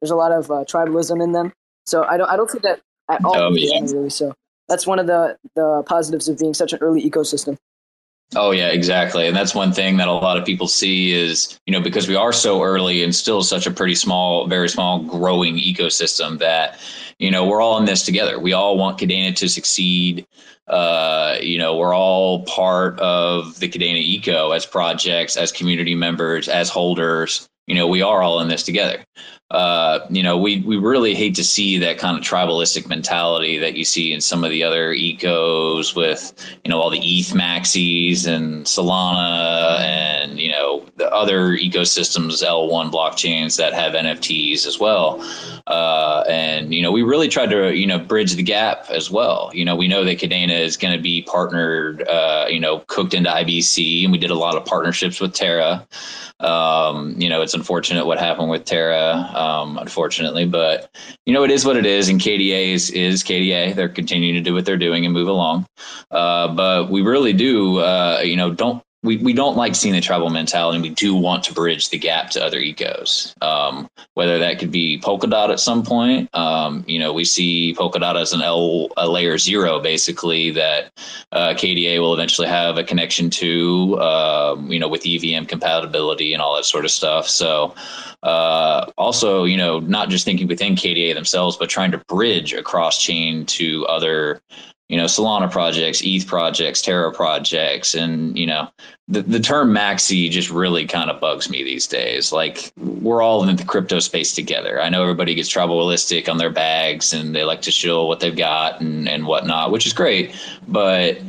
[0.00, 1.52] there's a lot of uh, tribalism in them.
[1.86, 2.80] So I don't, I don't see that
[3.10, 3.36] at all.
[3.36, 3.80] Oh, yeah.
[3.80, 4.10] Really.
[4.10, 4.34] So
[4.68, 7.56] that's one of the, the positives of being such an early ecosystem.
[8.36, 9.26] Oh yeah, exactly.
[9.26, 12.14] And that's one thing that a lot of people see is, you know, because we
[12.14, 16.78] are so early and still such a pretty small, very small growing ecosystem that,
[17.18, 18.38] you know, we're all in this together.
[18.38, 20.26] We all want Kadena to succeed.
[20.68, 26.48] Uh, you know, we're all part of the Kadena eco as projects, as community members,
[26.48, 27.48] as holders.
[27.66, 29.04] You know, we are all in this together
[29.50, 33.74] uh, you know, we we really hate to see that kind of tribalistic mentality that
[33.74, 36.32] you see in some of the other ecos with,
[36.64, 42.92] you know, all the ETH maxis and Solana and, you know, the other ecosystems, L1
[42.92, 45.20] blockchains that have NFTs as well.
[45.66, 49.50] Uh, and, you know, we really tried to, you know, bridge the gap as well.
[49.52, 53.14] You know, we know that Kadena is going to be partnered, uh, you know, cooked
[53.14, 55.86] into IBC, and we did a lot of partnerships with Terra.
[56.40, 60.46] Um, you know, it's unfortunate what happened with Terra um, unfortunately.
[60.46, 63.74] But you know, it is what it is, and KDA is, is KDA.
[63.74, 65.66] They're continuing to do what they're doing and move along.
[66.10, 70.00] Uh, but we really do, uh, you know, don't we, we don't like seeing the
[70.00, 70.80] tribal mentality.
[70.80, 73.34] We do want to bridge the gap to other ecos.
[73.42, 76.34] Um, whether that could be Polkadot at some point.
[76.34, 80.92] Um, you know, we see Polkadot as an L a layer zero, basically that
[81.32, 83.98] uh, KDA will eventually have a connection to.
[84.00, 87.28] Um, you know, with EVM compatibility and all that sort of stuff.
[87.28, 87.74] So
[88.22, 93.02] uh, also, you know, not just thinking within KDA themselves, but trying to bridge across
[93.02, 94.40] chain to other,
[94.90, 98.68] you know, Solana projects, ETH projects, Terra projects, and you know,
[99.06, 102.32] the the term maxi just really kind of bugs me these days.
[102.32, 104.82] Like we're all in the crypto space together.
[104.82, 108.36] I know everybody gets tribalistic on their bags and they like to show what they've
[108.36, 110.34] got and and whatnot, which is great,
[110.66, 111.20] but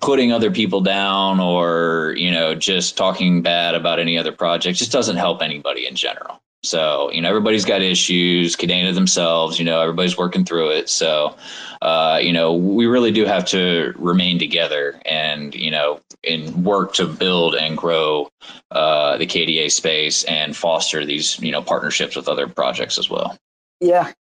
[0.00, 4.92] putting other people down or you know just talking bad about any other project just
[4.92, 9.80] doesn't help anybody in general So, you know, everybody's got issues, Kadena themselves, you know,
[9.80, 10.88] everybody's working through it.
[10.88, 11.36] So,
[11.82, 16.94] uh, you know, we really do have to remain together and, you know, and work
[16.94, 18.28] to build and grow
[18.72, 23.36] uh, the KDA space and foster these, you know, partnerships with other projects as well.
[23.80, 24.12] Yeah.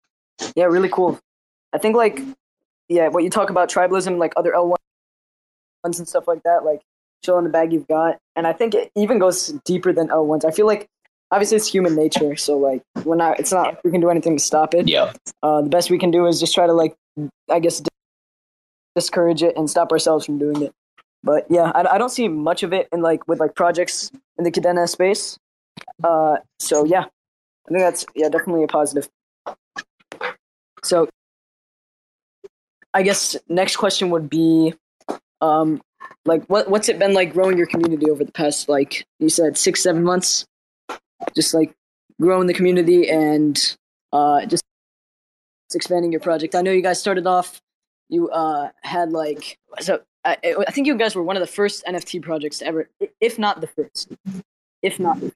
[0.55, 1.19] Yeah, really cool.
[1.73, 2.21] I think like
[2.89, 4.77] yeah, what you talk about tribalism, like other L
[5.85, 6.83] ones and stuff like that, like
[7.25, 8.19] chill in the bag you've got.
[8.35, 10.45] And I think it even goes deeper than L ones.
[10.45, 10.87] I feel like
[11.31, 14.37] obviously it's human nature, so like we're not it's not like we can do anything
[14.37, 14.89] to stop it.
[14.89, 15.13] Yeah.
[15.43, 16.95] Uh, the best we can do is just try to like
[17.51, 17.83] I guess
[18.95, 20.73] discourage it and stop ourselves from doing it.
[21.23, 24.45] But yeah, I, I don't see much of it in like with like projects in
[24.45, 25.39] the Kadena space.
[26.03, 29.09] Uh, so yeah, I think that's yeah definitely a positive.
[30.83, 31.09] So
[32.95, 34.75] I guess next question would be,
[35.41, 35.83] um,
[36.25, 39.59] like what what's it been like growing your community over the past like you said
[39.59, 40.47] six seven months,
[41.35, 41.75] just like
[42.21, 43.77] growing the community and
[44.13, 44.65] uh, just
[45.75, 46.55] expanding your project.
[46.55, 47.61] I know you guys started off.
[48.09, 50.01] You uh, had like so.
[50.25, 52.89] I, I think you guys were one of the first NFT projects to ever,
[53.21, 54.13] if not the first,
[54.83, 55.33] if not the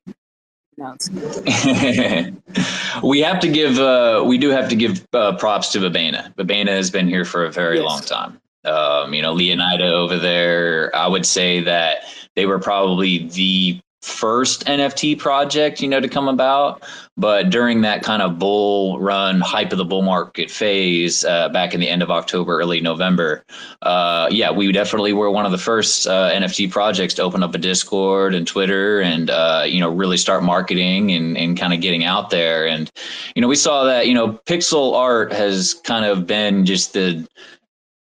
[3.02, 6.34] we have to give uh, we do have to give uh, props to Babena.
[6.36, 7.84] Babena has been here for a very yes.
[7.84, 8.40] long time.
[8.64, 10.90] Um, you know, Leonida over there.
[10.96, 16.28] I would say that they were probably the first NFT project, you know, to come
[16.28, 16.82] about.
[17.16, 21.74] But during that kind of bull run, hype of the bull market phase uh, back
[21.74, 23.44] in the end of October, early November,
[23.82, 27.54] uh, yeah, we definitely were one of the first uh, NFT projects to open up
[27.54, 31.82] a Discord and Twitter and, uh, you know, really start marketing and, and kind of
[31.82, 32.66] getting out there.
[32.66, 32.90] And,
[33.34, 37.26] you know, we saw that, you know, pixel art has kind of been just the,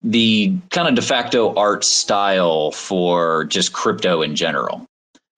[0.02, 4.86] the kind of de facto art style for just crypto in general.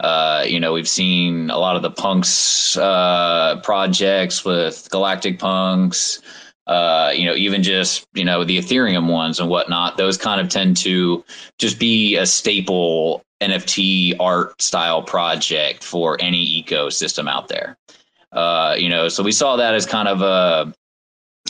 [0.01, 6.21] Uh, you know, we've seen a lot of the punks uh, projects with Galactic Punks.
[6.67, 9.97] Uh, you know, even just you know the Ethereum ones and whatnot.
[9.97, 11.25] Those kind of tend to
[11.59, 17.77] just be a staple NFT art style project for any ecosystem out there.
[18.33, 20.75] Uh, you know, so we saw that as kind of a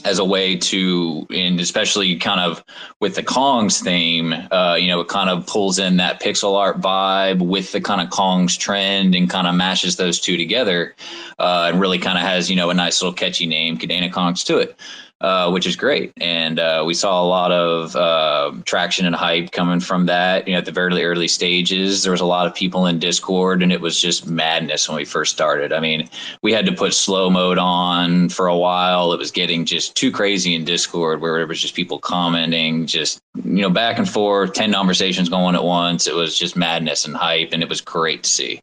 [0.05, 2.65] as a way to, and especially kind of
[3.01, 6.81] with the Kongs theme, uh, you know, it kind of pulls in that pixel art
[6.81, 10.95] vibe with the kind of Kongs trend and kind of mashes those two together,
[11.39, 14.45] uh, and really kind of has you know a nice little catchy name, Kadena Kongs,
[14.47, 14.77] to it
[15.21, 16.13] uh, which is great.
[16.19, 20.47] And uh, we saw a lot of uh, traction and hype coming from that.
[20.47, 23.63] You know, at the very early stages, there was a lot of people in Discord,
[23.63, 25.73] and it was just madness when we first started.
[25.73, 26.09] I mean,
[26.43, 29.13] we had to put slow mode on for a while.
[29.13, 33.19] It was getting just too crazy in Discord, where it was just people commenting, just
[33.35, 36.07] you know, back and forth, ten conversations going at once.
[36.07, 38.61] It was just madness and hype, and it was great to see.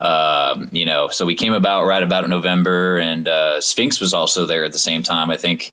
[0.00, 4.44] Um, you know, so we came about right about November, and uh, Sphinx was also
[4.44, 5.30] there at the same time.
[5.30, 5.70] I think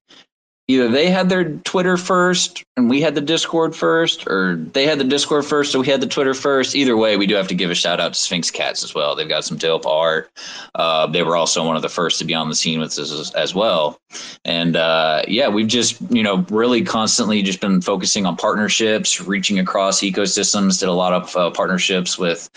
[0.71, 4.97] either they had their Twitter first and we had the Discord first, or they had
[4.97, 6.75] the Discord first, so we had the Twitter first.
[6.75, 9.15] Either way, we do have to give a shout out to Sphinx Cats as well.
[9.15, 10.31] They've got some dope art.
[10.73, 13.11] Uh, they were also one of the first to be on the scene with us
[13.11, 13.99] as, as well.
[14.45, 19.59] And uh, yeah, we've just you know really constantly just been focusing on partnerships, reaching
[19.59, 20.79] across ecosystems.
[20.79, 22.49] Did a lot of uh, partnerships with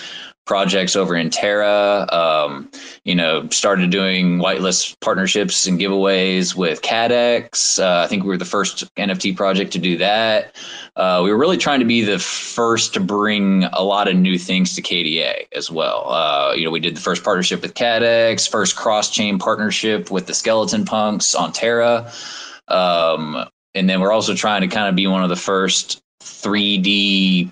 [0.47, 2.07] projects over in Terra.
[2.13, 2.71] Um,
[3.05, 7.79] you know, started doing whitelist partnerships and giveaways with Kaddex.
[7.79, 10.57] Uh, I think we were the first NFT project to do that.
[10.97, 14.39] Uh, we were really trying to be the first to bring a lot of new
[14.39, 16.11] things to KDA as well.
[16.11, 20.27] Uh, you know, we did the first partnership with Kaddex, first cross chain partnership with
[20.27, 22.13] the Skeleton Punks on Terra.
[22.69, 27.51] Um, and then we're also trying to kind of be one of the first 3D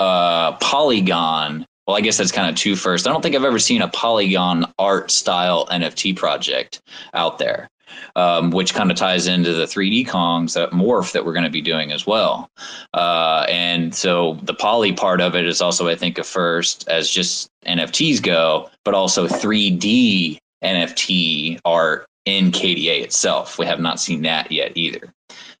[0.00, 3.08] uh, polygon well, I guess that's kind of two first.
[3.08, 6.80] I don't think I've ever seen a Polygon art style NFT project
[7.14, 7.68] out there,
[8.14, 11.50] um, which kind of ties into the 3D Kongs that morph that we're going to
[11.50, 12.48] be doing as well.
[12.94, 17.10] Uh, and so the poly part of it is also, I think, a first as
[17.10, 23.58] just NFTs go, but also 3D NFT art in KDA itself.
[23.58, 25.12] We have not seen that yet either.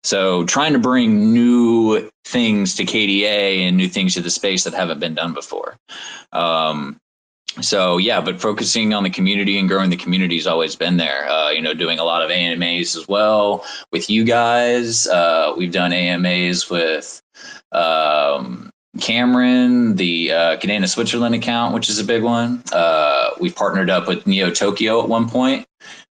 [0.02, 4.74] So trying to bring new things to KDA and new things to the space that
[4.74, 5.76] haven't been done before.
[6.32, 6.96] Um,
[7.60, 11.28] so yeah, but focusing on the community and growing the community has always been there.
[11.28, 15.06] Uh, you know, doing a lot of AMAs as well with you guys.
[15.06, 17.20] Uh, we've done AMAs with
[17.72, 22.62] um, Cameron, the uh, Switzerland account, which is a big one.
[22.72, 25.66] Uh, we've partnered up with Neo Tokyo at one point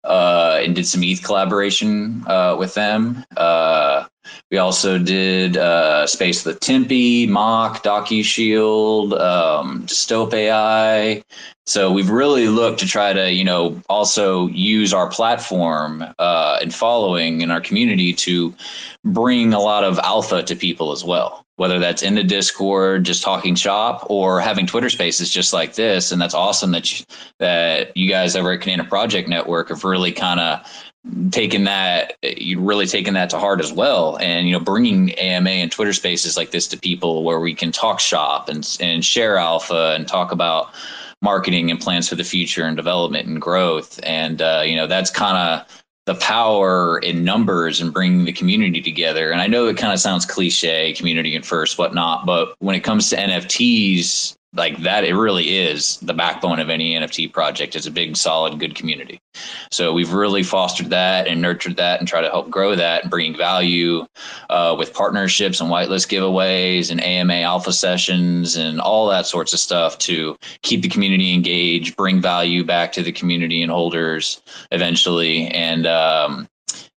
[0.08, 3.24] uh, and did some ETH collaboration uh, with them.
[3.36, 4.06] Uh,
[4.50, 11.22] We also did uh, Space with Tempe, Mock, DocuShield, um, Dystope AI.
[11.66, 16.74] So we've really looked to try to, you know, also use our platform uh, and
[16.74, 18.54] following in our community to
[19.04, 21.44] bring a lot of alpha to people as well.
[21.58, 26.12] Whether that's in the Discord, just talking shop, or having Twitter Spaces just like this,
[26.12, 27.06] and that's awesome that you,
[27.38, 30.64] that you guys over at Kadena Project Network have really kind of
[31.30, 34.18] taken that you really taken that to heart as well.
[34.20, 37.72] And you know bringing ama and twitter spaces like this to people where we can
[37.72, 40.74] talk shop and and share alpha and talk about
[41.22, 43.98] marketing and plans for the future and development and growth.
[44.02, 48.80] And uh, you know that's kind of the power in numbers and bringing the community
[48.80, 49.30] together.
[49.30, 52.80] And i know it kind of sounds cliche community and first whatnot but when it
[52.80, 57.76] comes to nfts like that it really is the backbone of any nft project.
[57.76, 59.20] Is a big solid good community.
[59.70, 63.10] So we've really fostered that and nurtured that and try to help grow that and
[63.10, 64.06] bring value
[64.48, 69.60] uh, with partnerships and whitelist giveaways and ama alpha sessions and all that sorts of
[69.60, 74.40] stuff to keep the community engaged bring value back to the community and holders
[74.72, 75.48] eventually.
[75.48, 76.48] And um,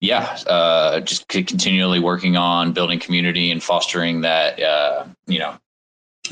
[0.02, 5.58] yeah, uh, just continually working on building community and fostering that, uh, you know,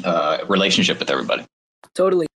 [0.04, 1.46] uh, relationship with everybody.
[1.94, 2.28] Totally.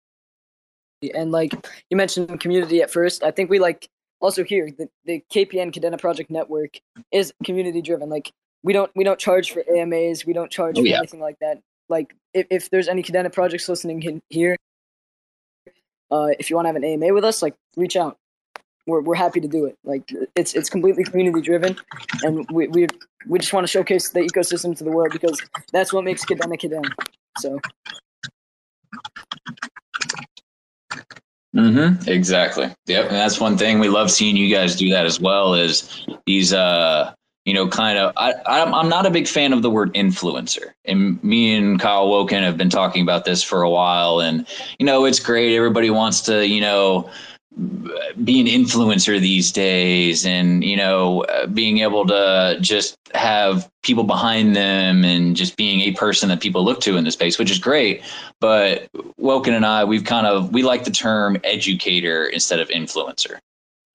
[1.16, 1.54] And like
[1.90, 6.00] you mentioned community at first, I think we like also here the, the KPN Kadena
[6.00, 6.80] Project Network
[7.12, 8.10] is community driven.
[8.10, 8.32] Like
[8.64, 10.98] we don't we don't charge for AMAs, we don't charge oh, for yeah.
[10.98, 11.60] anything like that.
[11.90, 14.58] Like if, if there's any Kadena projects listening in here,
[16.12, 18.18] uh, if you want to have an AMA with us, like reach out.
[18.88, 19.78] We're we're happy to do it.
[19.84, 21.78] Like it's it's completely community driven,
[22.24, 22.88] and we we
[23.28, 25.40] we just want to showcase the ecosystem to the world because
[25.72, 26.90] that's what makes Kadena Kadena.
[27.40, 27.60] So.
[31.56, 32.10] Mm-hmm.
[32.10, 32.74] Exactly.
[32.86, 33.06] Yep.
[33.06, 35.54] And that's one thing we love seeing you guys do that as well.
[35.54, 37.14] Is these, uh,
[37.46, 38.14] you know, kind of.
[38.16, 42.08] I, I'm I'm not a big fan of the word influencer, and me and Kyle
[42.08, 44.22] Woken have been talking about this for a while.
[44.22, 44.48] And
[44.80, 45.56] you know, it's great.
[45.56, 47.10] Everybody wants to, you know
[48.24, 54.06] be an influencer these days and you know uh, being able to just have people
[54.06, 57.52] behind them and just being a person that people look to in the space which
[57.52, 58.02] is great.
[58.40, 63.40] But woken and i we've kind of we like the term educator instead of influencer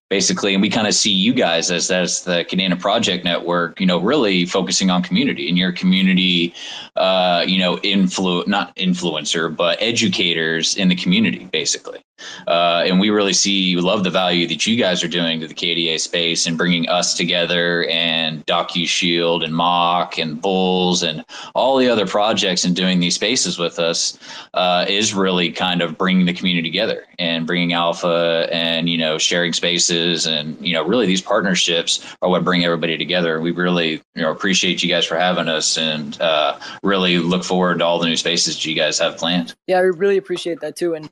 [0.09, 3.87] basically and we kind of see you guys as as the Kadena Project Network, you
[3.87, 6.55] know, really focusing on community and your community,
[6.97, 12.01] uh, you know, influ not influencer, but educators in the community, basically.
[12.47, 15.55] Uh, and we really see love the value that you guys are doing to the
[15.55, 21.77] KDA space and bringing us together and Docu Shield and Mock and Bulls and all
[21.77, 24.19] the other projects and doing these spaces with us
[24.55, 29.19] uh, is really kind of bringing the community together and bringing alpha and you know
[29.19, 29.96] sharing spaces
[30.27, 33.41] and you know really these partnerships are what bring everybody together.
[33.41, 37.79] We really you know appreciate you guys for having us and uh, really look forward
[37.79, 39.55] to all the new spaces you guys have planned.
[39.67, 41.11] Yeah, I really appreciate that too and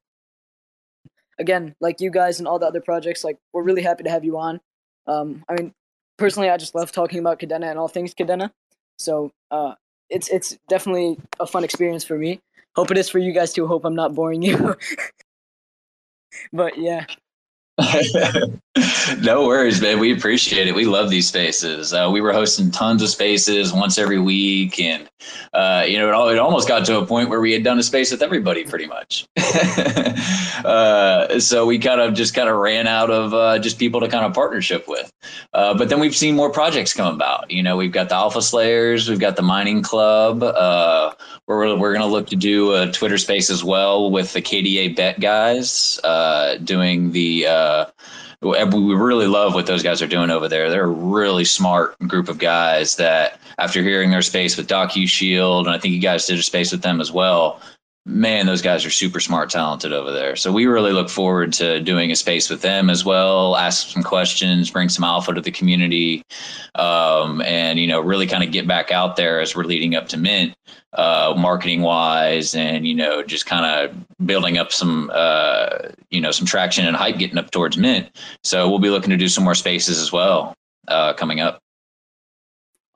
[1.39, 4.25] again, like you guys and all the other projects, like we're really happy to have
[4.25, 4.61] you on.
[5.07, 5.75] Um, I mean,
[6.17, 8.51] personally, I just love talking about kadena and all things kadena
[8.99, 9.75] So uh,
[10.11, 12.41] it's it's definitely a fun experience for me.
[12.77, 13.67] Hope it is for you guys too.
[13.67, 14.77] Hope I'm not boring you.
[16.53, 17.07] but yeah,
[19.21, 19.99] no worries, man.
[19.99, 20.75] We appreciate it.
[20.75, 21.93] We love these spaces.
[21.93, 25.09] Uh, we were hosting tons of spaces once every week, and
[25.53, 27.79] uh, you know, it, all, it, almost got to a point where we had done
[27.79, 29.27] a space with everybody, pretty much.
[30.65, 34.09] uh, so we kind of just kind of ran out of uh, just people to
[34.09, 35.13] kind of partnership with.
[35.53, 37.51] Uh, but then we've seen more projects come about.
[37.51, 40.43] You know, we've got the Alpha Slayers, we've got the Mining Club.
[40.43, 41.13] Uh,
[41.47, 44.95] we're we're going to look to do a Twitter space as well with the KDA
[44.95, 45.99] Bet guys
[46.65, 47.91] doing the uh,
[48.43, 50.69] we really love what those guys are doing over there.
[50.69, 55.67] They're a really smart group of guys that, after hearing their space with Docu Shield,
[55.67, 57.61] and I think you guys did a space with them as well.
[58.07, 60.37] Man, those guys are super smart, talented over there.
[60.37, 63.57] So we really look forward to doing a space with them as well.
[63.57, 66.23] Ask some questions, bring some alpha to the community,
[66.75, 70.09] um, and you know, really kind of get back out there as we're leading up
[70.09, 70.55] to Mint
[70.95, 75.69] uh, marketing wise and you know just kind of building up some uh,
[76.11, 78.09] you know some traction and hype getting up towards mint
[78.43, 80.55] so we'll be looking to do some more spaces as well
[80.89, 81.59] uh, coming up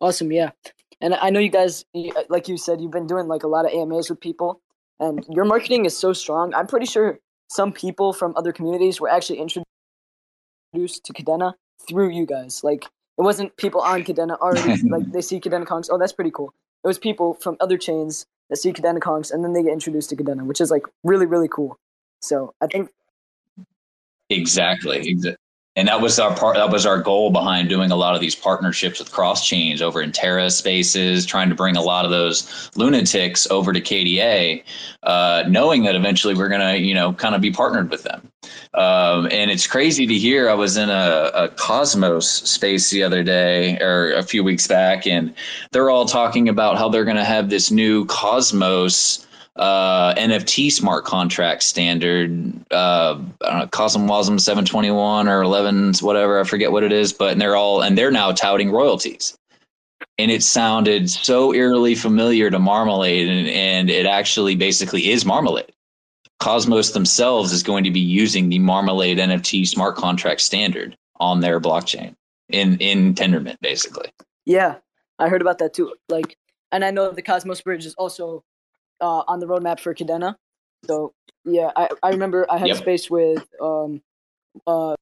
[0.01, 0.51] awesome yeah
[1.01, 1.85] and i know you guys
[2.29, 4.61] like you said you've been doing like a lot of amas with people
[5.00, 9.08] and your marketing is so strong i'm pretty sure some people from other communities were
[9.08, 11.54] actually introduced to kadena
[11.88, 15.88] through you guys like it wasn't people on kadena already like they see kadena kongs
[15.90, 16.52] oh that's pretty cool
[16.84, 20.11] it was people from other chains that see Kadena Kongs and then they get introduced
[20.11, 21.78] to Kadena, which is like really, really cool.
[22.20, 22.90] So I think
[24.30, 25.37] exactly, exactly.
[25.79, 28.35] And that was our part that was our goal behind doing a lot of these
[28.35, 32.70] partnerships with cross chains over in terra spaces trying to bring a lot of those
[32.74, 34.62] lunatics over to kda
[35.05, 38.31] uh, knowing that eventually we're going to you know kind of be partnered with them.
[38.74, 43.22] Um, and it's crazy to hear i was in a, a cosmos space the other
[43.22, 45.35] day or a few weeks back and
[45.70, 49.26] they're all talking about how they're going to have this new cosmos
[49.59, 56.44] uh, NFT smart contract standard, uh, I don't know, CosmWasm 721 or 11, whatever, I
[56.44, 59.36] forget what it is, but and they're all, and they're now touting royalties.
[60.16, 65.72] And it sounded so eerily familiar to Marmalade, and, and it actually basically is Marmalade.
[66.40, 71.61] Cosmos themselves is going to be using the Marmalade NFT smart contract standard on their
[71.61, 72.14] blockchain
[72.48, 74.09] in in Tendermint, basically.
[74.46, 74.76] Yeah,
[75.18, 75.94] I heard about that too.
[76.09, 76.36] Like,
[76.70, 78.44] and I know the Cosmos Bridge is also
[79.01, 80.36] uh, on the roadmap for Kadena.
[80.86, 81.12] So
[81.44, 82.76] yeah, I, I remember I had Yep.
[82.78, 84.03] space with um,
[84.66, 84.94] uh,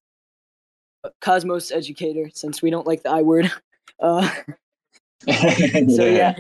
[1.21, 3.51] Cosmos Educator since we don't like the I word.
[3.99, 4.29] Uh,
[5.27, 6.37] so yeah,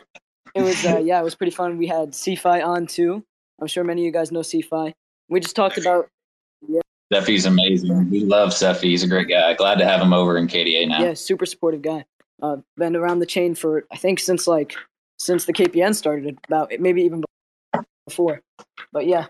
[0.54, 1.78] it was uh, yeah, it was pretty fun.
[1.78, 3.24] We had CFI on too.
[3.58, 4.92] I'm sure many of you guys know CFI.
[5.30, 6.10] We just talked about
[7.10, 8.10] Seffi's amazing.
[8.10, 8.82] We love Seffi.
[8.82, 9.54] He's a great guy.
[9.54, 11.02] Glad to have him over in KDA now.
[11.02, 12.04] yeah, super supportive guy.
[12.42, 14.74] Uh, been around the chain for I think since like
[15.18, 17.24] since the KPN started, about maybe even
[18.06, 18.42] before.
[18.92, 19.26] But yeah,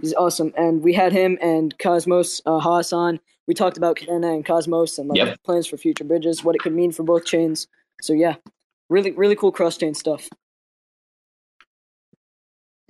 [0.00, 0.52] he's awesome.
[0.56, 3.20] And we had him and Cosmos uh, Haas on.
[3.48, 5.42] We talked about Kadena and Cosmos and like Yep.
[5.44, 7.66] plans for future bridges, what it could mean for both chains.
[8.00, 8.36] So yeah,
[8.88, 10.28] really really cool cross chain stuff.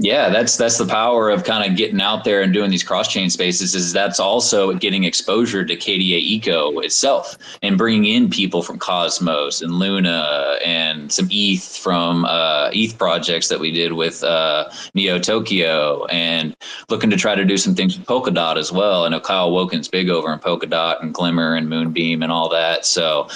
[0.03, 3.07] Yeah, that's that's the power of kind of getting out there and doing these cross
[3.07, 3.77] chain spaces.
[3.77, 9.63] Is that's also getting exposure to KDA Eco itself and bringing in people from Cosmos
[9.63, 15.21] and Luna and some ETH from uh, ETH projects that we did with uh, Neo
[15.21, 16.57] Tokyo and
[16.89, 19.05] looking to try to do some things with Polkadot as well.
[19.05, 22.85] I know Kyle Woken's big over in Polkadot and Glimmer and Moonbeam and all that.
[22.85, 23.29] So,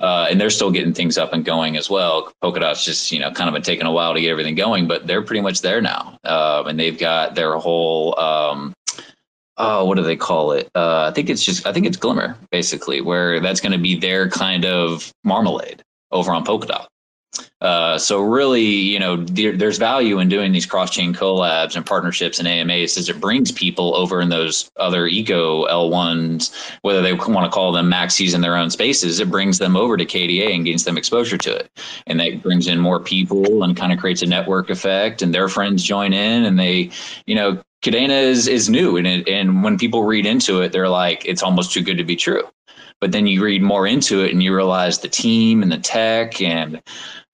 [0.00, 2.30] uh, and they're still getting things up and going as well.
[2.42, 5.06] Polkadot's just you know kind of been taking a while to get everything going, but
[5.06, 8.18] they're pretty much there now, um, and they've got their whole.
[8.18, 8.74] Um,
[9.62, 10.70] Oh, what do they call it?
[10.74, 13.94] Uh, I think it's just, I think it's Glimmer, basically, where that's going to be
[13.94, 16.86] their kind of marmalade over on Polkadot.
[17.60, 22.38] Uh, so really, you know, there, there's value in doing these cross-chain collabs and partnerships
[22.38, 26.52] and AMAs as it brings people over in those other eco L1s,
[26.82, 29.96] whether they want to call them maxis in their own spaces, it brings them over
[29.96, 31.70] to KDA and gains them exposure to it.
[32.06, 35.48] And that brings in more people and kind of creates a network effect and their
[35.48, 36.90] friends join in and they,
[37.26, 40.88] you know, Kadena is, is new and it, and when people read into it, they're
[40.88, 42.42] like, it's almost too good to be true.
[43.00, 46.40] But then you read more into it and you realize the team and the tech
[46.42, 46.82] and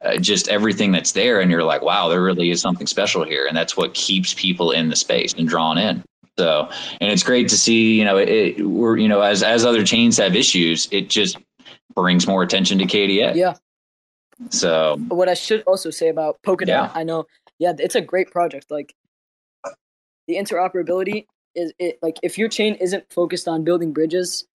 [0.04, 3.46] uh, just everything that's there and you're like wow there really is something special here
[3.46, 6.04] and that's what keeps people in the space and drawn in
[6.38, 6.68] so
[7.00, 9.82] and it's great to see you know it, it we're you know as as other
[9.84, 11.38] chains have issues it just
[11.94, 13.54] brings more attention to kda Yeah.
[14.50, 16.92] so what I should also say about Polkadot, Yeah.
[16.94, 17.24] I know,
[17.58, 18.70] yeah, it's a great project.
[18.70, 18.94] Like
[20.28, 24.46] the interoperability is it like if your chain isn't focused on building bridges,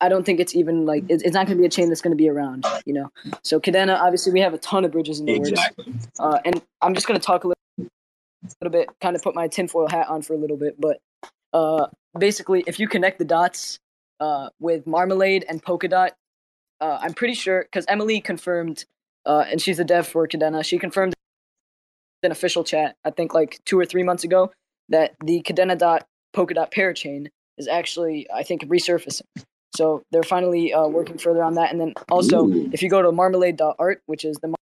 [0.00, 2.00] I don't think it's even like it's, it's not going to be a chain that's
[2.00, 2.66] going to be around.
[2.84, 3.12] You know,
[3.42, 5.60] so Kadena, obviously, we have a ton of bridges in the works,
[6.18, 7.90] uh, and I'm just going to talk a little,
[8.60, 11.00] little bit, kind of put my tinfoil hat on for a little bit, but
[11.52, 11.86] uh,
[12.18, 13.78] basically, if you connect the dots
[14.20, 16.10] uh, with Marmalade and Polkadot,
[16.80, 18.84] uh, I'm pretty sure because Emily confirmed,
[19.24, 20.64] uh, and she's the dev for Kadena.
[20.64, 21.14] She confirmed
[22.22, 24.52] in official chat, I think like two or three months ago,
[24.88, 29.22] that the Kadena dot Polkadot parachain is actually, I think, resurfacing.
[29.76, 31.70] So they're finally uh, working further on that.
[31.70, 32.70] And then also, Ooh.
[32.72, 34.54] if you go to marmalade.art, which is the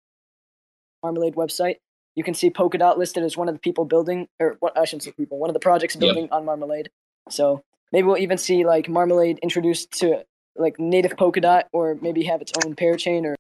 [1.02, 1.76] Marmalade website,
[2.16, 5.04] you can see Polkadot listed as one of the people building, or what I shouldn't
[5.04, 6.00] say people, one of the projects Yep.
[6.00, 6.90] building on Marmalade.
[7.30, 7.62] So
[7.92, 10.24] maybe we'll even see like Marmalade introduced to
[10.56, 13.34] like native Polkadot, or maybe have its own parachain, or,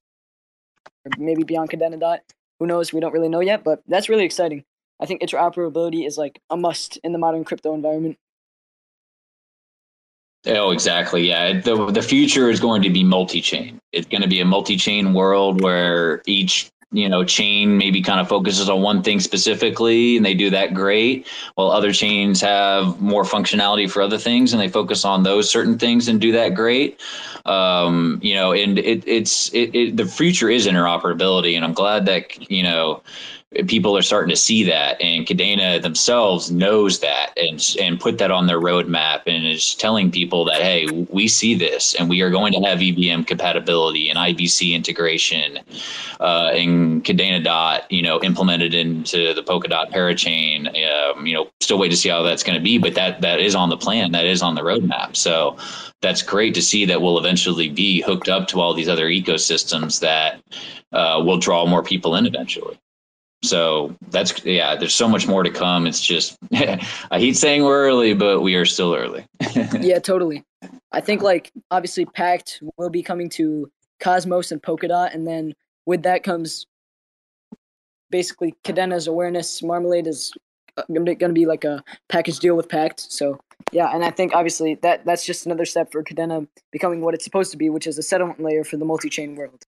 [1.04, 2.20] or maybe beyond Kadena dot.
[2.60, 2.92] Who knows?
[2.92, 4.64] We don't really know yet, but that's really exciting.
[5.00, 8.16] I think interoperability is like a must in the modern crypto environment.
[10.46, 11.28] Oh, exactly.
[11.28, 11.60] Yeah.
[11.60, 13.80] The, the future is going to be multi chain.
[13.92, 18.20] It's going to be a multi chain world where each you know chain maybe kind
[18.20, 21.26] of focuses on one thing specifically and they do that great
[21.56, 25.76] while other chains have more functionality for other things and they focus on those certain
[25.76, 27.00] things and do that great
[27.46, 32.06] um, you know and it, it's it, it the future is interoperability and i'm glad
[32.06, 33.02] that you know
[33.66, 38.30] people are starting to see that and Kadena themselves knows that and and put that
[38.30, 42.30] on their roadmap and is telling people that hey we see this and we are
[42.30, 45.58] going to have EVM compatibility and IBC integration
[46.20, 51.78] uh, and Kadena dot you know implemented into the Polkadot parachain um, you know still
[51.78, 54.12] wait to see how that's going to be but that that is on the plan
[54.12, 55.16] that is on the roadmap.
[55.16, 55.56] So
[56.02, 60.00] that's great to see that we'll eventually be hooked up to all these other ecosystems
[60.00, 60.42] that
[60.92, 62.78] uh, will draw more people in eventually
[63.44, 64.74] so that's yeah.
[64.76, 65.86] There's so much more to come.
[65.86, 66.78] It's just I
[67.12, 69.26] hate saying we're early, but we are still early.
[69.80, 70.44] yeah, totally.
[70.92, 73.70] I think like obviously Pact will be coming to
[74.00, 75.54] Cosmos and Polkadot, and then
[75.86, 76.66] with that comes
[78.10, 79.62] basically Kadena's awareness.
[79.62, 80.32] Marmalade is
[80.76, 83.00] uh, going to be like a package deal with Pact.
[83.00, 83.38] So
[83.72, 87.24] yeah, and I think obviously that that's just another step for Kadena becoming what it's
[87.24, 89.64] supposed to be, which is a settlement layer for the multi-chain world.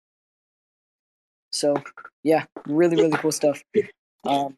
[1.56, 1.76] So
[2.24, 3.64] yeah, really really cool stuff.
[4.26, 4.58] Um,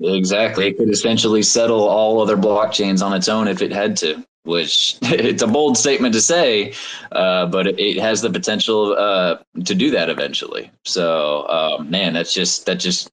[0.00, 4.24] exactly, it could essentially settle all other blockchains on its own if it had to.
[4.44, 6.72] Which it's a bold statement to say,
[7.12, 9.36] uh, but it, it, has the potential uh,
[9.66, 10.72] to do that eventually.
[10.86, 13.10] So, um, man, that's just that just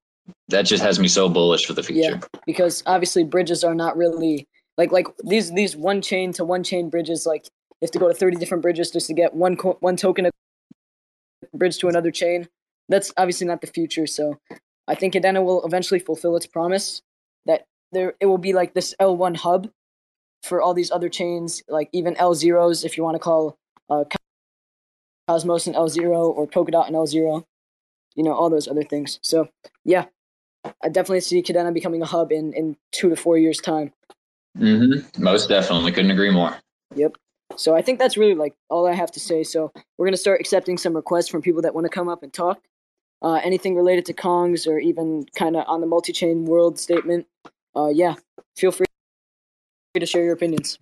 [0.47, 2.11] that just has me so bullish for the future.
[2.11, 4.47] Yeah, because obviously bridges are not really
[4.77, 7.25] like like these these one chain to one chain bridges.
[7.25, 7.43] Like
[7.81, 10.27] you have to go to thirty different bridges just to get one co- one token
[10.27, 10.31] of
[11.53, 12.47] bridge to another chain
[12.89, 14.07] that's obviously not the future.
[14.07, 14.39] So
[14.87, 17.01] I think Kadena will eventually fulfill its promise
[17.45, 19.69] that there it will be like this L1 hub
[20.43, 23.57] for all these other chains, like even L0s, if you want to call
[23.89, 24.05] uh,
[25.27, 27.43] Cosmos and L0 or Polkadot and L0,
[28.15, 29.19] you know, all those other things.
[29.21, 29.49] So
[29.83, 30.05] yeah,
[30.83, 33.91] I definitely see Kadena becoming a hub in, in two to four years' time.
[34.57, 35.21] Mm-hmm.
[35.21, 35.91] Most definitely.
[35.91, 36.55] Couldn't agree more.
[36.95, 37.17] Yep.
[37.55, 39.43] So I think that's really like all I have to say.
[39.43, 42.33] So we're gonna start accepting some requests from people that want to come up and
[42.33, 42.61] talk
[43.21, 47.27] uh, anything related to Kongs or even kind of on the multi-chain world statement,
[47.75, 48.15] uh, yeah,
[48.55, 48.85] feel free
[49.95, 50.77] to share your opinions.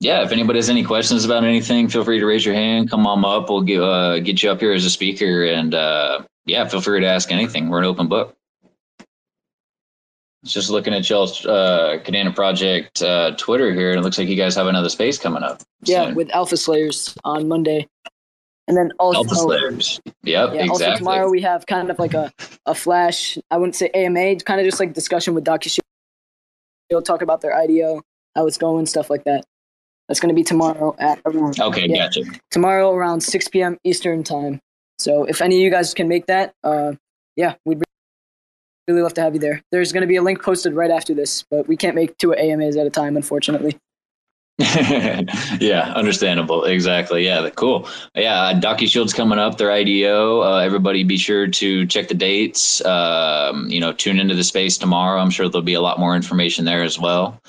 [0.00, 2.90] Yeah, if anybody has any questions about anything, feel free to raise your hand.
[2.90, 3.50] Come on up.
[3.50, 7.00] We'll get uh, get you up here as a speaker, and uh, yeah, feel free
[7.00, 7.68] to ask anything.
[7.68, 8.34] We're an open book.
[10.42, 14.36] Just looking at y'all's uh, Kadena Project uh, Twitter here, and it looks like you
[14.36, 15.62] guys have another space coming up.
[15.82, 16.14] Yeah, soon.
[16.14, 17.86] with Alpha Slayers on Monday.
[18.70, 19.50] And then also.
[19.50, 20.68] Yep, yeah, exactly.
[20.68, 22.32] Also tomorrow we have kind of like a,
[22.66, 25.80] a flash, I wouldn't say AMA, kind of just like discussion with DocuShield.
[26.88, 28.00] They'll talk about their IDO,
[28.36, 29.44] how it's going, stuff like that.
[30.06, 31.58] That's going to be tomorrow at around.
[31.58, 32.22] Okay, yeah, gotcha.
[32.52, 33.76] Tomorrow around 6 p.m.
[33.82, 34.60] Eastern time.
[35.00, 36.92] So if any of you guys can make that, uh,
[37.34, 37.82] yeah, we'd
[38.86, 39.62] really love to have you there.
[39.72, 42.34] There's going to be a link posted right after this, but we can't make two
[42.34, 43.76] AMAs at a time, unfortunately.
[45.58, 46.64] yeah, understandable.
[46.64, 47.24] Exactly.
[47.24, 47.88] Yeah, cool.
[48.14, 50.42] Yeah, DocuShield's coming up, their IDO.
[50.42, 52.84] Uh, everybody be sure to check the dates.
[52.84, 55.18] Um, you know, tune into the space tomorrow.
[55.18, 57.40] I'm sure there'll be a lot more information there as well.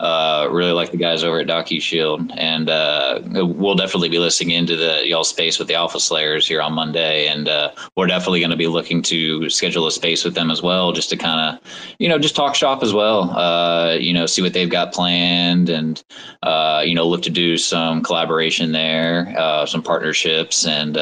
[0.00, 4.76] Uh, really like the guys over at DocuShield, and uh, we'll definitely be listening into
[4.76, 8.52] the y'all space with the Alpha Slayers here on Monday, and uh, we're definitely going
[8.52, 11.60] to be looking to schedule a space with them as well, just to kind of,
[11.98, 13.36] you know, just talk shop as well.
[13.36, 16.04] Uh, you know, see what they've got planned, and
[16.44, 20.96] uh, you know, look to do some collaboration there, uh, some partnerships, and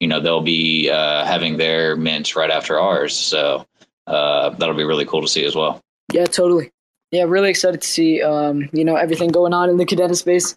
[0.00, 3.66] you know, they'll be having their mints right after ours, so
[4.06, 5.80] that'll be really cool to see as well.
[6.12, 6.70] Yeah, totally
[7.14, 10.56] yeah, really excited to see um, you know everything going on in the Kadena space.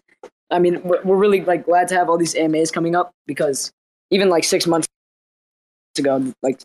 [0.50, 3.72] I mean, we're, we're really like glad to have all these AMAs coming up because
[4.10, 4.88] even like six months
[5.96, 6.58] ago, like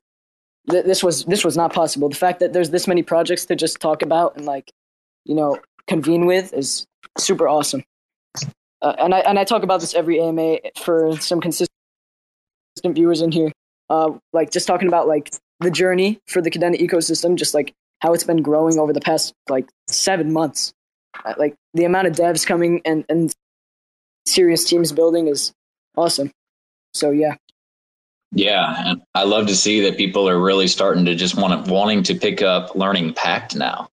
[0.69, 2.09] th- this was this was not possible.
[2.09, 4.71] The fact that there's this many projects to just talk about and like
[5.25, 6.87] you know convene with is
[7.17, 7.83] super awesome.
[8.81, 11.69] Uh, and I and I talk about this every AMA for some consistent
[12.85, 13.51] viewers in here.
[13.89, 18.13] Uh, like just talking about like the journey for the Kadena ecosystem, just like how
[18.13, 20.73] it's been growing over the past like seven months.
[21.23, 23.33] Uh, like the amount of devs coming and and
[24.25, 25.53] serious teams building is
[25.95, 26.31] awesome.
[26.93, 27.35] So yeah.
[28.35, 32.01] Yeah, I love to see that people are really starting to just want to wanting
[32.03, 33.89] to pick up learning Pact now.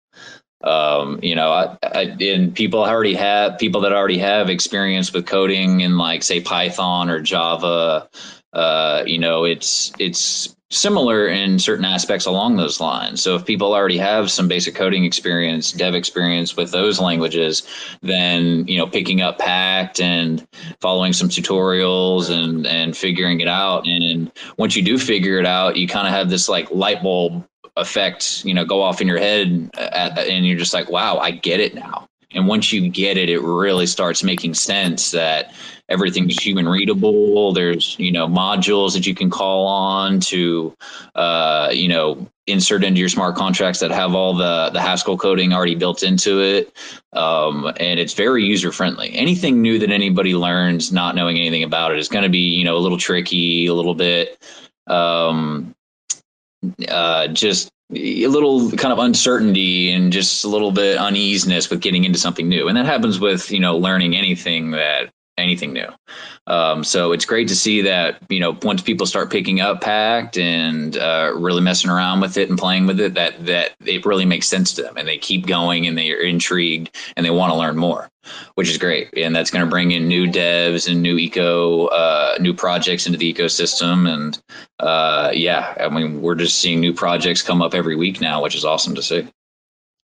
[0.62, 5.26] Um, you know, I, I, and people already have people that already have experience with
[5.26, 8.10] coding in like say Python or Java.
[8.54, 13.22] Uh, you know, it's it's similar in certain aspects along those lines.
[13.22, 17.64] So if people already have some basic coding experience, dev experience with those languages,
[18.02, 20.48] then you know picking up Pact and
[20.80, 23.88] following some tutorials and and figuring it out.
[23.88, 27.46] And once you do figure it out, you kind of have this like light bulb
[27.78, 31.32] effect, you know, go off in your head, at, and you're just like, wow, I
[31.32, 32.08] get it now.
[32.32, 35.52] And once you get it, it really starts making sense that
[35.90, 37.52] everything's human readable.
[37.52, 40.76] There's you know modules that you can call on to
[41.16, 45.54] uh, you know insert into your smart contracts that have all the the Haskell coding
[45.54, 46.72] already built into it,
[47.14, 49.14] um, and it's very user friendly.
[49.14, 52.64] Anything new that anybody learns not knowing anything about it is going to be you
[52.64, 54.42] know a little tricky, a little bit.
[54.88, 55.76] Um,
[56.88, 62.04] uh, just a little kind of uncertainty and just a little bit uneasiness with getting
[62.04, 65.10] into something new and that happens with you know learning anything that
[65.40, 65.88] anything new.
[66.48, 70.38] Um, so it's great to see that you know once people start picking up Pact
[70.38, 74.26] and uh, really messing around with it and playing with it that that it really
[74.26, 77.58] makes sense to them and they keep going and they're intrigued and they want to
[77.58, 78.10] learn more
[78.56, 79.10] which is great.
[79.18, 83.18] And that's going to bring in new devs and new eco uh, new projects into
[83.18, 84.12] the ecosystem.
[84.12, 84.42] And
[84.80, 88.56] uh, yeah i mean we're just seeing new projects come up every week now which
[88.56, 89.28] is awesome to see.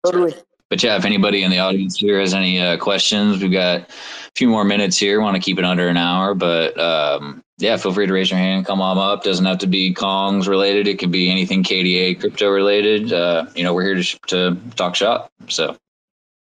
[0.04, 0.34] Totally.
[0.72, 3.90] But yeah if anybody in the audience here has any uh, questions we've got
[4.34, 5.20] a few more minutes here.
[5.20, 8.38] Want to keep it under an hour, but um, yeah, feel free to raise your
[8.38, 9.22] hand, come on up.
[9.24, 10.88] Doesn't have to be Kongs related.
[10.88, 13.12] It could be anything KDA crypto related.
[13.12, 15.30] Uh, you know, we're here to, to talk shop.
[15.48, 15.76] So,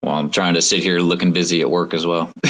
[0.01, 2.32] well, I'm trying to sit here looking busy at work as well.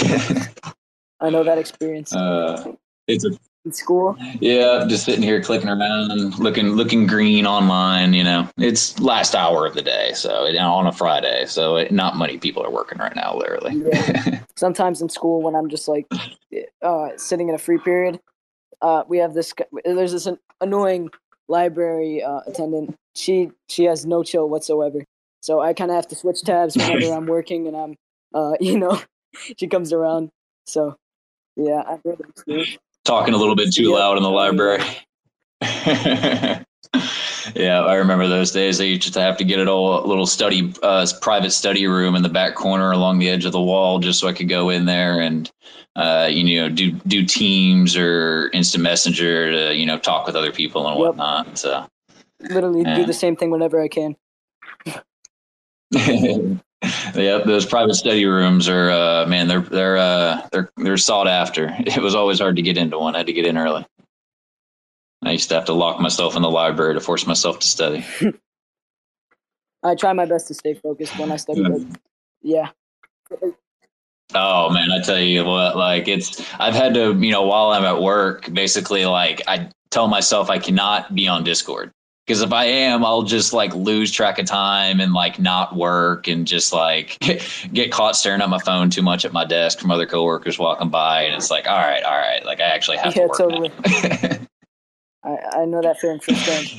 [1.20, 2.16] I know that experience.
[2.16, 2.74] uh,
[3.08, 3.32] it's a
[3.68, 4.16] in school.
[4.40, 8.14] yeah, just sitting here clicking around, looking looking green online.
[8.14, 11.92] You know, it's last hour of the day, so it, on a Friday, so it,
[11.92, 13.84] not many people are working right now, literally.
[13.92, 14.42] Yeah.
[14.56, 16.08] Sometimes in school, when I'm just like
[16.82, 18.20] uh, sitting in a free period,
[18.82, 19.54] uh, we have this.
[19.86, 20.28] There's this
[20.62, 21.10] annoying
[21.48, 22.96] library uh, attendant.
[23.16, 25.04] She she has no chill whatsoever.
[25.42, 27.96] So I kind of have to switch tabs whenever I'm working and I'm,
[28.34, 29.00] uh, you know,
[29.58, 30.30] she comes around.
[30.66, 30.96] So
[31.56, 32.66] yeah, I've heard them too.
[33.08, 34.84] Talking a little bit too loud in the library.
[37.56, 38.80] yeah, I remember those days.
[38.80, 42.16] I used to have to get it all a little, study, uh, private study room
[42.16, 44.70] in the back corner along the edge of the wall, just so I could go
[44.70, 45.50] in there and,
[45.96, 50.52] uh, you know, do do Teams or Instant Messenger to, you know, talk with other
[50.52, 51.08] people and Yep.
[51.08, 51.58] whatnot.
[51.58, 51.86] So,
[52.40, 52.96] Literally Yeah.
[52.98, 54.16] do the same thing whenever I can.
[56.84, 61.76] yep, those private study rooms are, uh, man, they're they're uh, they're they're sought after.
[61.80, 63.16] It was always hard to get into one.
[63.16, 63.86] I had to get in early.
[65.24, 68.06] I used to have to lock myself in the library to force myself to study.
[69.84, 71.88] I try my best to stay focused when I study.
[72.42, 72.70] Yeah,
[74.34, 77.86] Oh man, I tell you what, like it's I've had to, you know, while I'm
[77.86, 81.92] at work, basically like I tell myself I cannot be on Discord.
[82.28, 86.28] Because if I am, I'll just like lose track of time and like not work
[86.28, 87.18] and just like
[87.74, 90.90] get caught staring at my phone too much at my desk from other coworkers walking
[90.90, 91.22] by.
[91.22, 93.38] And it's like, all right, all right, like I actually have yeah, to work.
[93.38, 93.72] totally.
[95.24, 96.70] I, I know that feeling firsthand.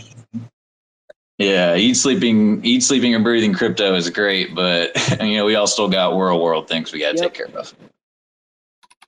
[1.39, 5.67] yeah, eat sleeping, eat sleeping and breathing crypto is great, but you know we all
[5.67, 7.33] still got world world things we got to Yep.
[7.33, 7.75] take care of.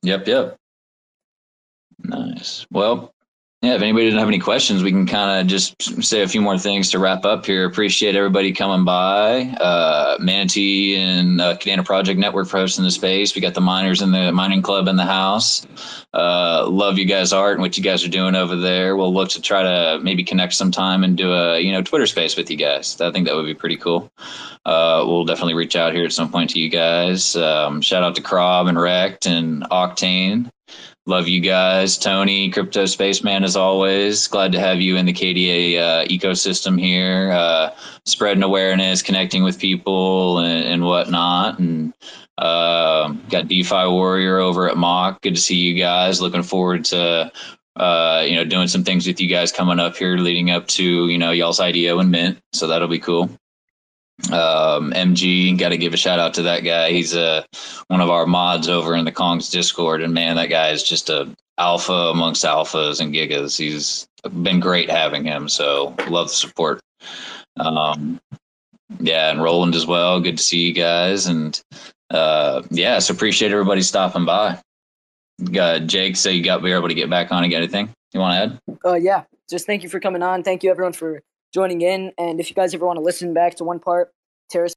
[0.02, 0.56] Yep, yep.
[2.02, 2.66] Nice.
[2.70, 3.12] Well,
[3.62, 3.74] yeah.
[3.74, 6.58] If anybody doesn't have any questions, we can kind of just say a few more
[6.58, 7.66] things to wrap up here.
[7.66, 9.42] Appreciate everybody coming by.
[9.60, 13.34] Uh, Manatee and uh, Kadena Project Network for hosting the space.
[13.34, 15.66] We got the miners in the mining club in the house.
[16.14, 18.96] Uh, love you guys' art and what you guys are doing over there.
[18.96, 22.36] We'll look to try to maybe connect sometime and do a you know Twitter space
[22.36, 22.98] with you guys.
[23.00, 24.10] I think that would be pretty cool.
[24.64, 27.36] Uh, we'll definitely reach out here at some point to you guys.
[27.36, 30.50] Um, shout out to Krob and Rect and Octane.
[31.06, 34.26] Love you guys, Tony, Crypto Spaceman, as always.
[34.28, 37.74] Glad to have you in the KDA uh, ecosystem here, uh,
[38.04, 41.58] spreading awareness, connecting with people, and, and whatnot.
[41.58, 41.94] And
[42.36, 45.22] uh, got DeFi Warrior over at Mock.
[45.22, 46.20] Good to see you guys.
[46.20, 47.32] Looking forward to
[47.76, 51.08] uh, you know doing some things with you guys coming up here, leading up to
[51.08, 52.38] you know y'all's IDO and Mint.
[52.52, 53.30] So that'll be cool.
[54.32, 56.90] Um, MG, got to give a shout out to that guy.
[56.90, 57.44] He's uh,
[57.88, 61.08] one of our mods over in the Kongs Discord, and man, that guy is just
[61.08, 63.58] a alpha amongst alphas and gigas.
[63.58, 64.06] He's
[64.42, 65.48] been great having him.
[65.48, 66.80] So love the support.
[67.56, 68.20] Um,
[68.98, 70.20] yeah, and Roland as well.
[70.20, 71.60] Good to see you guys, and
[72.10, 74.60] uh, yeah, so appreciate everybody stopping by.
[75.52, 78.20] Got Jake, so you got be able to get back on and get anything you
[78.20, 78.80] want to add?
[78.84, 80.42] Uh, yeah, just thank you for coming on.
[80.42, 81.22] Thank you everyone for
[81.52, 82.12] joining in.
[82.18, 84.12] And if you guys ever want to listen back to one part,
[84.48, 84.74] Terrace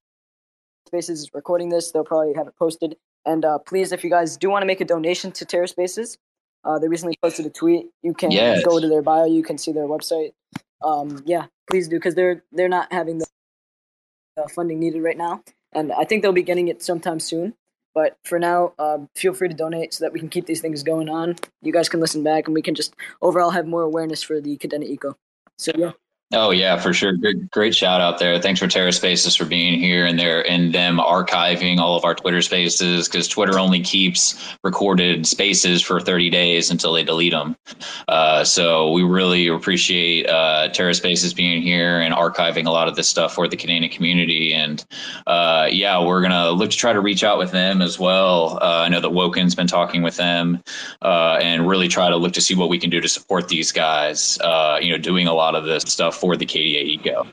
[0.87, 1.91] Spaces is recording this.
[1.91, 2.97] They'll probably have it posted.
[3.25, 6.17] And uh, please, if you guys do want to make a donation to TerraSpaces,
[6.65, 7.87] uh, they recently posted a tweet.
[8.01, 8.63] You can Yes.
[8.63, 9.25] go to their bio.
[9.25, 10.33] You can see their website.
[10.83, 13.25] Um, yeah, please do because they're they're not having the
[14.37, 17.53] uh, funding needed right now, and I think they'll be getting it sometime soon.
[17.95, 20.81] But for now, uh, feel free to donate so that we can keep these things
[20.83, 21.35] going on.
[21.61, 24.57] You guys can listen back, and we can just overall have more awareness for the
[24.57, 25.15] Kadena Eco.
[25.57, 25.91] So yeah,
[26.31, 27.13] Oh yeah, for sure.
[27.13, 28.39] Great, great shout out there.
[28.39, 32.41] Thanks for TerraSpaces for being here and there and them archiving all of our Twitter
[32.41, 37.55] spaces because Twitter only keeps recorded spaces for 30 days until they delete them.
[38.07, 43.07] Uh, so we really appreciate uh, TerraSpaces being here and archiving a lot of this
[43.07, 44.55] stuff for the Canadian community.
[44.55, 44.83] And
[45.27, 48.57] uh, yeah, we're gonna look to try to reach out with them as well.
[48.59, 50.63] Uh, I know that Woken's been talking with them
[51.03, 53.71] uh, and really try to look to see what we can do to support these
[53.71, 54.39] guys.
[54.39, 57.27] Uh, you know, doing a lot of this stuff for the KDA ego.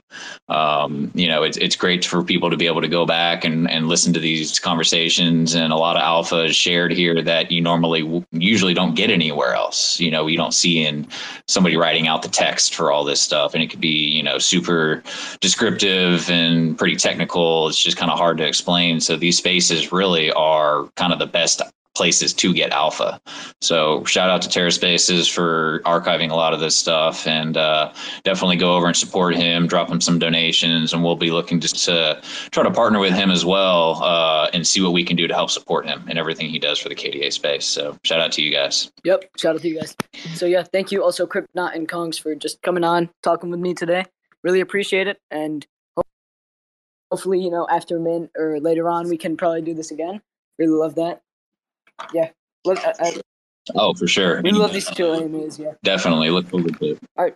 [0.49, 3.71] Um, you know, it's it's great for people to be able to go back and,
[3.71, 7.61] and listen to these conversations, and a lot of alpha is shared here that you
[7.61, 10.01] normally usually don't get anywhere else.
[10.01, 11.07] You know, you don't see in
[11.47, 14.39] somebody writing out the text for all this stuff, and it could be you know
[14.39, 15.05] super
[15.39, 17.69] descriptive and pretty technical.
[17.69, 18.99] It's just kind of hard to explain.
[18.99, 21.63] So these spaces really are kind of the best
[21.95, 23.21] places to get alpha.
[23.61, 27.93] So shout out to TerraSpaces for archiving a lot of this stuff, and uh,
[28.25, 29.67] definitely go over and support him.
[29.67, 32.21] Drop him some donations, and we'll be looking just to
[32.51, 35.35] try to partner with him as well uh, and see what we can do to
[35.35, 37.67] help support him and everything he does for the KDA space.
[37.67, 38.91] So shout out to you guys.
[39.05, 39.97] Yep, shout out to you guys.
[40.35, 43.75] So yeah, thank you also Cryptnaut and Kongs for just coming on, talking with me
[43.75, 44.05] today.
[44.43, 45.67] Really appreciate it, and
[47.11, 50.23] hopefully, you know, after a minute or later on, we can probably do this again.
[50.59, 51.23] Really love that
[52.13, 52.31] yeah.
[52.65, 53.21] Look, I, I,
[53.75, 54.43] oh, for sure.
[54.43, 55.59] We love these two animes.
[55.59, 55.73] Yeah.
[55.83, 56.99] Definitely look forward to it.
[57.17, 57.35] All right.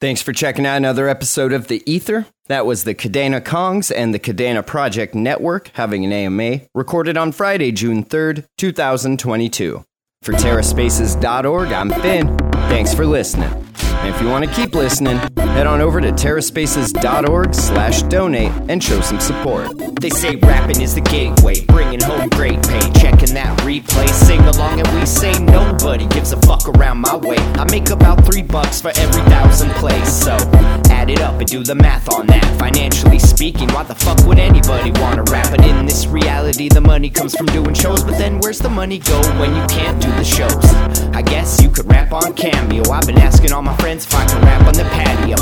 [0.00, 2.26] Thanks for checking out another episode of The Ether.
[2.46, 7.30] That was the Kadena Kongs and the Kadena Project Network having an AMA recorded on
[7.30, 9.84] Friday, June 3rd, 2022.
[10.22, 12.36] For TerraSpaces.org, I'm Finn.
[12.52, 13.50] Thanks for listening.
[13.52, 15.20] And if you want to keep listening,
[15.52, 19.70] head on over to terraspaces.org slash donate and show some support.
[20.00, 22.80] They say rapping is the gateway, bringing home great pay.
[22.98, 27.36] Checking that replay, sing along and we say nobody gives a fuck around my way.
[27.36, 30.32] I make about three bucks for every thousand plays, so
[30.90, 32.44] add it up and do the math on that.
[32.58, 35.50] Financially speaking, why the fuck would anybody wanna rap?
[35.50, 38.98] But in this reality, the money comes from doing shows, but then where's the money
[38.98, 40.64] go when you can't do the shows?
[41.14, 42.90] I guess you could rap on Cameo.
[42.90, 45.41] I've been asking all my friends friends find a rap on the patio.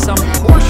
[0.00, 0.69] some portion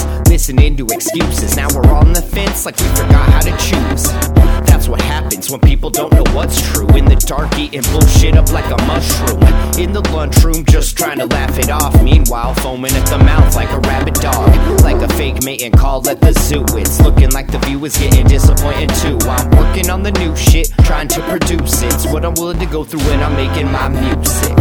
[0.27, 1.55] Listening to excuses.
[1.55, 4.03] Now we're on the fence like we forgot how to choose.
[4.65, 6.87] That's what happens when people don't know what's true.
[6.95, 9.43] In the dark, eating bullshit up like a mushroom.
[9.77, 12.01] In the lunchroom, just trying to laugh it off.
[12.01, 14.49] Meanwhile, foaming at the mouth like a rabid dog.
[14.81, 16.65] Like a fake mating call at the zoo.
[16.77, 19.17] It's looking like the view is getting disappointing too.
[19.27, 21.93] I'm working on the new shit, trying to produce it.
[21.93, 24.57] It's what I'm willing to go through when I'm making my music.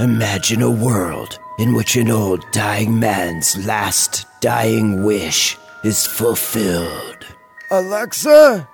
[0.00, 7.24] Imagine a world in which an old dying man's last dying wish is fulfilled.
[7.70, 8.68] Alexa?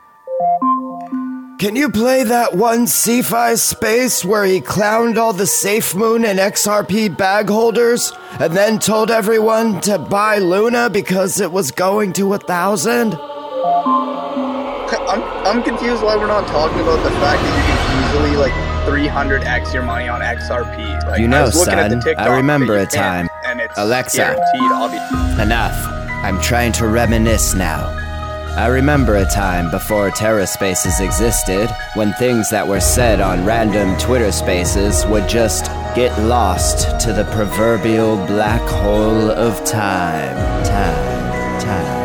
[1.58, 6.38] Can you play that one sci-fi space where he clowned all the Safe Moon and
[6.38, 12.32] XRP bag holders and then told everyone to buy Luna because it was going to
[12.32, 13.14] a thousand?
[14.90, 18.69] I'm, I'm confused why we're not talking about the fact that you can easily like
[18.91, 21.07] 300x your money on XRP.
[21.07, 23.28] Like, You know, I was at the son, I remember a time.
[23.47, 24.16] and it's Alexa.
[24.16, 24.72] guaranteed.
[24.72, 24.88] I'll
[25.36, 25.76] be Enough.
[26.24, 27.97] I'm trying to reminisce now.
[28.57, 34.32] I remember a time before TerraSpaces existed when things that were said on random Twitter
[34.32, 40.36] spaces would just get lost to the proverbial black hole of time.
[40.64, 41.61] Time.
[41.62, 41.99] Time.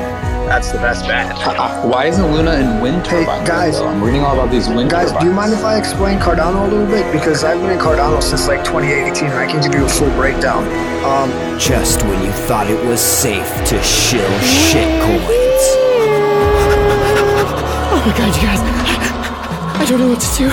[0.47, 1.31] That's the best bet.
[1.45, 3.79] Uh, Why isn't Luna in wind Hey, guys.
[3.79, 3.87] though?
[3.87, 5.23] I'm reading all about these wind Guys, turbines.
[5.23, 7.11] do you mind if I explain Cardano a little bit?
[7.11, 10.09] Because I've been in Cardano since like 2018 and I can give you a full
[10.11, 10.63] breakdown.
[11.03, 11.29] Um,
[11.59, 15.65] Just when you thought it was safe to shill shitcoins.
[17.91, 18.61] Oh my god, you guys.
[19.81, 20.49] I don't know what to do.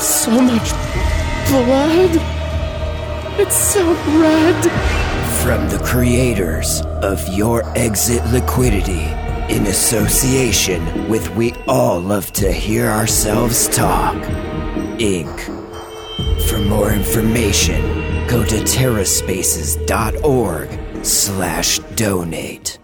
[0.00, 0.70] So much
[1.48, 2.20] blood.
[3.40, 3.82] It's so
[4.20, 5.01] red.
[5.42, 9.08] From the creators of Your Exit Liquidity,
[9.52, 14.14] in association with We All Love to Hear Ourselves Talk,
[14.98, 15.40] Inc.
[16.48, 17.82] For more information,
[18.28, 22.78] go to terraspaces.org slash donate.